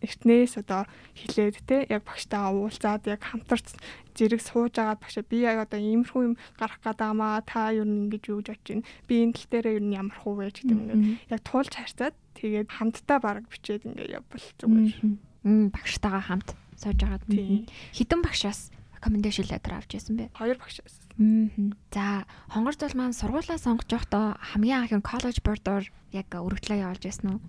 эртнээс 0.00 0.56
одоо 0.56 0.88
хилээд 1.12 1.56
те 1.68 1.84
яг 1.88 2.02
багштайгаа 2.08 2.56
уулзаад 2.56 3.04
яг 3.04 3.20
хамтарч 3.20 3.76
зэрэг 4.16 4.40
сууж 4.40 4.74
агаад 4.80 5.00
багшаа 5.04 5.24
би 5.28 5.44
яг 5.44 5.60
одоо 5.68 5.80
иймэрхүү 5.80 6.22
юм 6.24 6.34
гарах 6.56 6.80
гадаамаа 6.80 7.44
та 7.44 7.68
юу 7.76 7.84
ингэж 7.84 8.32
юу 8.32 8.40
гэж 8.40 8.48
бодож 8.48 8.64
байна. 8.64 8.88
Би 9.04 9.14
энэ 9.20 9.36
тал 9.36 9.48
дээр 9.52 9.66
юу 9.76 9.92
ямар 9.92 10.16
хуу 10.16 10.34
вэ 10.40 10.48
гэдэг 10.56 10.72
юм. 10.72 11.20
Яг 11.28 11.40
туулж 11.44 11.72
харьцаад 11.76 12.16
тэгээд 12.40 12.68
хамтдаа 12.72 13.18
баг 13.20 13.44
бичээд 13.52 13.84
ингээ 13.84 14.16
явбал 14.24 14.46
зүгээр. 14.56 14.92
Багштайгаа 15.76 16.24
хамт 16.24 16.48
сууж 16.80 17.00
агаад 17.04 17.24
хідэн 17.28 18.20
багшаас 18.24 18.72
recommendation 18.96 19.46
letter 19.48 19.72
авч 19.76 19.96
байсан 19.96 20.16
бэ? 20.16 20.24
Хоёр 20.36 20.56
багшаас. 20.60 20.96
За, 21.92 22.24
хонгор 22.48 22.74
зул 22.76 22.94
маань 22.96 23.16
сургуулаа 23.16 23.60
сонгож 23.60 23.88
явахдаа 23.88 24.36
хамгийн 24.40 24.88
анхны 24.88 25.04
college 25.04 25.40
board-оор 25.44 25.84
яг 26.12 26.28
өргөдлөө 26.32 26.80
явуулж 26.84 27.04
байсан 27.04 27.36
уу? 27.36 27.40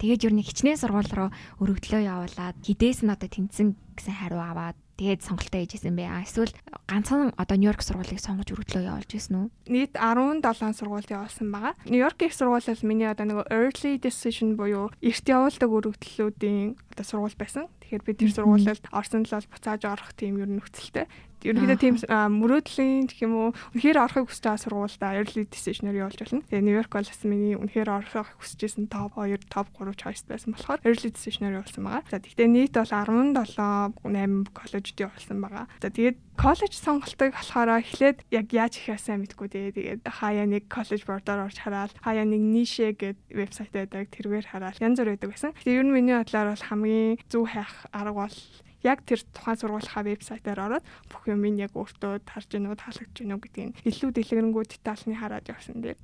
Тэгээд 0.00 0.24
юу 0.26 0.32
нэг 0.34 0.46
хичнээн 0.48 0.80
сургууль 0.80 1.12
руу 1.12 1.30
өргөдлөө 1.60 2.02
явуулаад 2.08 2.56
хідээс 2.64 3.04
нь 3.04 3.12
одоо 3.12 3.28
тэнцэн 3.28 3.76
гэсэн 3.94 4.14
хариу 4.16 4.40
аваад 4.40 4.78
тэгээд 5.00 5.24
сонголтоо 5.24 5.64
хийжсэн 5.64 5.96
бэ. 5.96 6.04
А 6.12 6.20
эсвэл 6.20 6.52
ганцхан 6.84 7.32
одоо 7.40 7.56
Нью-Йорк 7.56 7.80
сургуулийг 7.80 8.20
сонгож 8.20 8.52
өргөдлөө 8.52 8.84
явуулж 8.84 9.08
байсан 9.08 9.34
уу? 9.40 9.46
Нийт 9.64 9.96
17 9.96 10.44
сургуульд 10.76 11.08
явуулсан 11.08 11.48
байгаа. 11.48 11.72
Нью-Йоркийн 11.88 12.36
сургууль 12.36 12.68
бол 12.68 12.84
миний 12.84 13.08
одоо 13.08 13.24
нэг 13.24 13.48
early 13.48 13.96
decision 13.96 14.60
буюу 14.60 14.92
эрт 15.00 15.24
явуулдаг 15.24 15.70
өргөдлөлүүдийн 15.72 16.76
одоо 16.92 17.04
сургууль 17.08 17.40
байсан. 17.40 17.72
Тэгэхээр 17.80 18.04
би 18.04 18.12
тэр 18.12 18.30
сургуулиуд 18.36 18.84
орсон 18.92 19.24
л 19.24 19.32
бол 19.32 19.48
буцааж 19.56 19.82
орох 19.88 20.12
тийм 20.12 20.36
ер 20.36 20.52
нь 20.52 20.60
нөхцөлтэй 20.60 21.08
ерөнхийдөө 21.44 21.78
тийм 21.80 21.94
мөрөөдлийн 22.10 23.08
гэх 23.08 23.20
юм 23.24 23.32
уу 23.34 23.48
үнэхээр 23.74 23.98
орохыг 24.00 24.28
байгаа 24.28 24.60
сургуультай 24.60 25.20
early 25.20 25.44
decision-оор 25.48 25.96
явуулж 26.08 26.20
байна. 26.20 26.44
Тэгээ 26.48 26.64
Нью-Йорк 26.66 26.92
бол 26.92 27.08
бас 27.08 27.22
миний 27.24 27.54
үнэхээр 27.56 27.90
орохыг 27.90 28.28
хүсэж 28.38 28.60
байсан 28.60 28.84
топ 28.92 29.16
2, 29.16 29.40
топ 29.48 29.66
3 29.74 29.96
choice 29.96 30.24
байсан 30.28 30.52
болохоор 30.52 30.80
early 30.84 31.10
decision-оор 31.10 31.58
явуулсан 31.60 31.84
байгаа. 31.84 32.04
За 32.10 32.18
тэгтээ 32.20 32.48
нийт 32.48 32.74
бол 32.76 32.92
17 32.92 33.96
8 34.04 34.52
коллежид 34.52 34.98
явуулсан 35.00 35.38
байгаа. 35.40 35.64
За 35.80 35.88
тэгээд 35.88 36.16
коллеж 36.40 36.72
сонголтыг 36.72 37.36
болохоор 37.36 37.84
эхлээд 37.84 38.18
яг 38.32 38.46
яаж 38.48 38.80
ихээ 38.80 38.96
сайн 38.96 39.20
мэдгүй 39.20 39.48
дээ. 39.52 39.76
Тэгээд 39.76 40.00
хаяа 40.08 40.48
нэг 40.48 40.72
коллеж 40.72 41.04
бордоор 41.04 41.44
орж 41.52 41.60
хараад 41.60 41.92
хаяа 42.00 42.24
нэг 42.24 42.40
нише 42.40 42.96
гэдэг 42.96 43.36
вебсайт 43.36 43.72
байдаг 43.76 44.08
тэргээр 44.08 44.48
хараад 44.48 44.80
янз 44.80 44.96
бүр 44.96 45.12
байдаг 45.12 45.30
байсан. 45.36 45.52
Тэгээд 45.60 45.80
ер 45.80 45.84
нь 45.84 45.92
миний 45.92 46.16
бодлоор 46.16 46.56
бол 46.56 46.64
хамгийн 46.64 47.20
зөв 47.28 47.44
хайх 47.44 47.72
арга 47.92 48.24
бол 48.24 48.36
яг 48.82 49.04
тэр 49.04 49.20
тухайн 49.34 49.58
сургуулийн 49.60 50.06
вебсайтаар 50.08 50.60
ороод 50.60 50.84
бүх 51.10 51.22
юм 51.28 51.44
ин 51.44 51.60
яг 51.60 51.72
өөртөө 51.76 52.24
тарж 52.24 52.48
гинөө 52.52 52.74
таалагдж 52.80 53.16
гинөө 53.20 53.38
гэдгийг 53.44 53.70
илүү 53.84 54.10
дэлгэрэнгүй 54.16 54.64
детальны 54.68 55.14
хараад 55.16 55.46
явсан 55.48 55.84
дээр. 55.84 55.98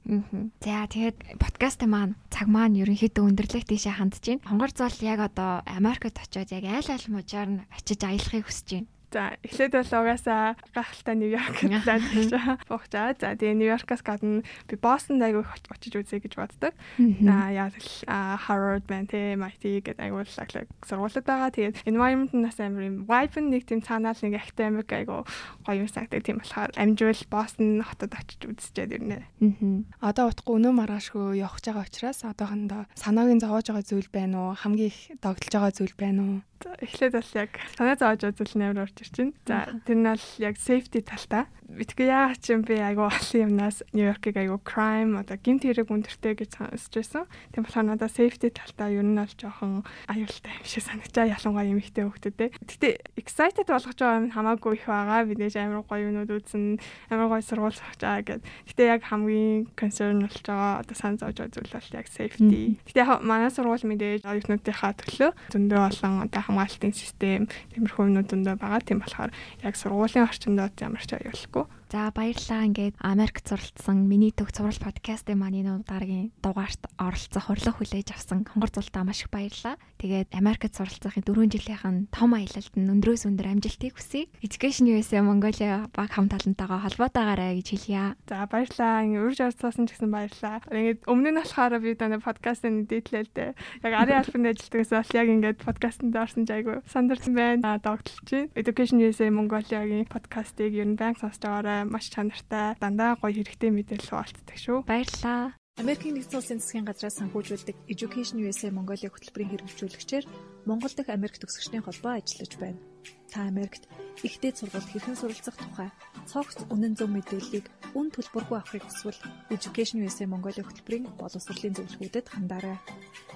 За 0.60 0.84
тэгээд 0.84 1.40
подкаст 1.40 1.80
маань 1.88 2.16
цаг 2.28 2.48
маань 2.52 2.76
ерөнхийдөө 2.80 3.24
өндөрлөх 3.32 3.64
тийшээ 3.64 3.96
хандж 3.96 4.20
байна. 4.20 4.44
Хонгор 4.44 4.72
зол 4.76 4.96
яг 5.00 5.20
одоо 5.24 5.64
Америкт 5.64 6.20
очиод 6.20 6.52
яг 6.52 6.64
айл 6.64 6.88
айл 6.92 7.06
мужаар 7.08 7.48
нь 7.48 7.64
очиж 7.72 8.00
аялахыг 8.04 8.44
хүсэж 8.44 8.68
байна. 8.76 8.88
За 9.16 9.32
эхлээд 9.40 9.72
бол 9.72 9.92
угаасаа 9.96 10.60
гахалтай 10.76 11.16
Нью-Йорк 11.16 11.56
план 11.88 12.04
хийж 12.04 12.36
буухчаа. 12.68 13.16
За 13.16 13.32
тэгээ 13.32 13.56
Нью-Йоркаас 13.56 14.04
гадна 14.04 14.44
би 14.68 14.76
Бостонд 14.76 15.24
аягүй 15.24 15.40
очиж 15.72 15.96
үзье 15.96 16.20
гэж 16.20 16.36
боддог. 16.36 16.76
Аа 17.24 17.48
яг 17.48 17.72
л 17.80 17.88
Harvard 18.04 18.84
байна 18.84 19.08
те 19.08 19.32
MIT 19.32 19.88
гэдэг 19.88 20.04
аягүй 20.04 20.28
лаглаг 20.28 20.68
сургуулиуд 20.84 21.24
байгаа. 21.24 21.48
Тэгээд 21.48 21.88
environment 21.88 22.36
нас 22.36 22.60
амар 22.60 22.84
юм 22.84 23.08
vibe 23.08 23.40
нэг 23.40 23.64
тийм 23.64 23.80
цаанаал 23.80 24.20
нэг 24.20 24.36
academic 24.36 24.84
аягүй 24.92 25.24
гоё 25.64 25.80
юм 25.80 25.88
санагдав. 25.88 26.20
Тийм 26.20 26.36
болохоор 26.44 26.76
амжуул 26.76 27.22
Бостон 27.32 27.80
хотод 27.88 28.12
очиж 28.12 28.44
үзчихэд 28.44 29.00
ирнэ. 29.00 29.24
Аа. 29.40 30.12
Одоо 30.12 30.28
утгагүй 30.28 30.60
өнөө 30.60 30.76
маргаашгүй 30.76 31.40
явах 31.40 31.56
гэж 31.56 31.72
байгаа 31.72 31.88
учраас 31.88 32.20
одоохондоо 32.20 32.84
санаагийн 32.92 33.40
зовоож 33.40 33.64
байгаа 33.72 33.88
зүйл 33.88 34.12
байна 34.12 34.52
уу? 34.52 34.60
Хамгийн 34.60 34.92
их 34.92 35.00
догдолж 35.24 35.52
байгаа 35.56 35.72
зүйл 35.72 35.96
байна 35.96 36.20
уу? 36.20 36.38
Эхлээд 36.64 37.14
бол 37.18 37.32
яг 37.36 37.50
санаа 37.76 37.96
зовж 37.96 38.22
үзэл 38.32 38.56
нээр 38.56 38.80
орж 38.80 38.96
ирчин. 39.02 39.34
За 39.44 39.68
тэр 39.84 39.98
нь 40.00 40.08
бол 40.08 40.26
яг 40.40 40.56
safety 40.56 41.04
талтай. 41.04 41.44
Битгий 41.66 42.06
яагаад 42.06 42.38
ч 42.38 42.54
юм 42.54 42.62
би 42.62 42.78
айгу 42.78 43.10
олон 43.10 43.50
юмнаас 43.50 43.82
Нью-Йоркийг 43.90 44.38
айгу 44.38 44.62
crime 44.62 45.18
одоо 45.18 45.34
гинт 45.34 45.66
хэрэг 45.66 45.90
өндөртэй 45.90 46.38
гэж 46.38 46.62
сонсч 46.62 46.94
байсан. 46.94 47.26
Тийм 47.50 47.66
болохоор 47.66 47.90
надад 47.90 48.14
safety 48.14 48.54
талтай 48.54 48.94
ер 48.94 49.02
нь 49.02 49.18
бол 49.18 49.34
жоохон 49.34 49.82
аюултай 50.06 50.54
юм 50.54 50.62
шиг 50.62 50.86
санагдчаа 50.86 51.26
ялангуяа 51.26 51.66
эмэгтэй 51.66 52.06
хөлтөдөө. 52.06 52.48
Гэтэ 52.70 52.88
excited 53.18 53.66
болгож 53.66 53.98
байгаа 53.98 54.22
юм 54.22 54.30
хамаагүй 54.30 54.78
их 54.78 54.86
байгаа. 54.86 55.26
Бидээж 55.26 55.58
амар 55.58 55.82
гоё 55.82 56.06
юмнууд 56.06 56.30
үзэн 56.38 56.78
амар 57.10 57.34
гоё 57.34 57.42
сургууль 57.42 57.74
сурч 57.74 57.98
байгаа 57.98 58.22
гэд. 58.22 58.42
Гэтэ 58.70 58.82
яг 58.86 59.02
хамгийн 59.10 59.66
concern 59.74 60.22
болж 60.22 60.38
байгаа 60.46 60.86
одоо 60.86 60.94
сан 60.94 61.18
зовж 61.18 61.50
зүйл 61.50 61.74
бол 61.74 61.90
яг 61.98 62.06
safety. 62.06 62.78
Гэтэ 62.86 63.02
яг 63.02 63.26
манай 63.26 63.50
сургууль 63.50 63.82
мэдээж 63.82 64.22
оюутнуудынхаа 64.22 64.94
төлөө 65.02 65.30
зөндөө 65.50 65.80
олон 65.82 66.14
одоо 66.30 66.42
хамгаалтын 66.46 66.94
систем 66.94 67.50
тиймэрхүү 67.74 68.06
юмнууд 68.08 68.30
зөндөө 68.30 68.56
байгаа. 68.62 68.80
Тийм 68.86 69.02
болохоор 69.02 69.30
яг 69.66 69.74
сургуулийн 69.76 70.26
орчиндөө 70.30 70.68
ямар 70.80 71.04
ч 71.04 71.18
аюулгүй 71.18 71.66
За 71.86 72.10
баярлалаа. 72.10 72.66
Ингээд 72.66 72.98
Америкт 72.98 73.46
суралцсан 73.46 74.10
миний 74.10 74.34
төг 74.34 74.50
цуврал 74.50 74.74
подкастын 74.74 75.38
маань 75.38 75.62
энэ 75.62 75.86
дараагийн 75.86 76.34
дугаарт 76.42 76.82
оролцох 76.98 77.46
хурлах 77.46 77.78
хүлээж 77.78 78.10
авсан 78.10 78.42
хонгор 78.42 78.74
зултаа 78.74 79.06
маш 79.06 79.22
их 79.22 79.30
баярлалаа. 79.30 79.78
Тэгээд 80.02 80.34
Америкт 80.34 80.74
суралцахын 80.74 81.22
4 81.22 81.46
жилийнхэн 81.46 82.10
том 82.10 82.34
аялалд 82.34 82.74
нь 82.74 82.90
өндрөөс 82.90 83.30
өндөр 83.30 83.46
амжилтыг 83.54 83.94
хүсье. 83.94 84.26
Education 84.42 84.90
USA 84.90 85.22
Mongolia 85.22 85.86
баг 85.94 86.10
хамт 86.10 86.34
олонтойгоо 86.34 86.82
холбоотойгаарай 86.82 87.62
гэж 87.62 87.68
хэлье. 87.78 88.18
За 88.26 88.50
баярлалаа. 88.50 89.06
Ингээд 89.06 89.22
урьж 89.22 89.40
орцоосон 89.46 89.86
ч 89.86 89.94
гэсэн 89.94 90.10
баярлалаа. 90.10 90.66
Ингээд 90.66 91.06
өмнө 91.06 91.30
нь 91.30 91.38
болохоор 91.38 91.78
би 91.78 91.94
дана 91.94 92.18
подкастын 92.18 92.90
дээдлэлтэй. 92.90 93.54
Яг 93.86 93.92
арын 93.94 94.26
албанд 94.26 94.58
ажилладагс 94.58 94.90
бол 94.90 95.14
яг 95.22 95.28
ингээд 95.30 95.58
подкастт 95.62 96.02
орсон 96.02 96.42
ч 96.42 96.50
айгүй 96.50 96.82
сандарсан 96.90 97.30
байна. 97.38 97.78
Догтлж 97.78 98.26
байна. 98.26 98.50
Education 98.58 98.98
USA 98.98 99.30
Mongolia-гийн 99.30 100.10
подкастыг 100.10 100.74
ер 100.74 100.90
нь 100.90 100.98
банк 100.98 101.22
сонсож 101.22 101.46
байгаарай 101.46 101.75
маш 101.84 102.08
чанартай 102.14 102.78
дандаа 102.80 103.20
гоё 103.20 103.36
хэрэгтэй 103.36 103.70
мэдээлэл 103.74 104.08
хуваалцдаг 104.08 104.56
шүү. 104.56 104.78
Баярлалаа. 104.88 105.52
Америкийн 105.76 106.16
нэгдсэн 106.16 106.40
улсын 106.40 106.56
засгийн 106.56 106.88
газраас 106.88 107.20
санхүүжүүлдэг 107.20 107.76
Education 107.92 108.40
USA 108.40 108.72
Mongolia 108.72 109.12
хөтөлбөрийн 109.12 109.52
хэрэгжүүлэгчээр 109.52 110.24
Монгол 110.64 110.96
дахь 110.96 111.12
Америк 111.12 111.36
төгсөгчдийн 111.36 111.84
холбоо 111.84 112.16
ажиллаж 112.16 112.56
байна. 112.56 112.80
Та 113.28 113.44
Америкт 113.44 113.84
ихтэй 114.24 114.56
сургуульд 114.56 114.88
хэрхэн 114.88 115.20
суралцах 115.20 115.60
тухай 115.60 115.92
цогц 116.24 116.64
үнэн 116.72 116.96
зөв 116.96 117.12
мэдээллийг 117.12 117.68
үн 117.92 118.08
төлбөргүй 118.08 118.56
авахыг 118.56 118.88
хүсвэл 118.88 119.20
Education 119.52 120.00
USA 120.00 120.24
Mongolia 120.24 120.64
хөтөлбөрийн 120.64 121.12
боловсролын 121.20 121.76
зөвлөгөөдөд 121.76 122.32
хандаарай. 122.32 122.80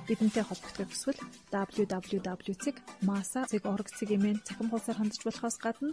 Бидэнтэй 0.08 0.44
холбогдохыг 0.48 0.96
хүсвэл 0.96 1.20
www.masa.org-ийн 1.52 4.40
цахим 4.48 4.72
хуудасаар 4.72 4.98
хандж 4.98 5.20
болохоос 5.28 5.60
гадна 5.60 5.92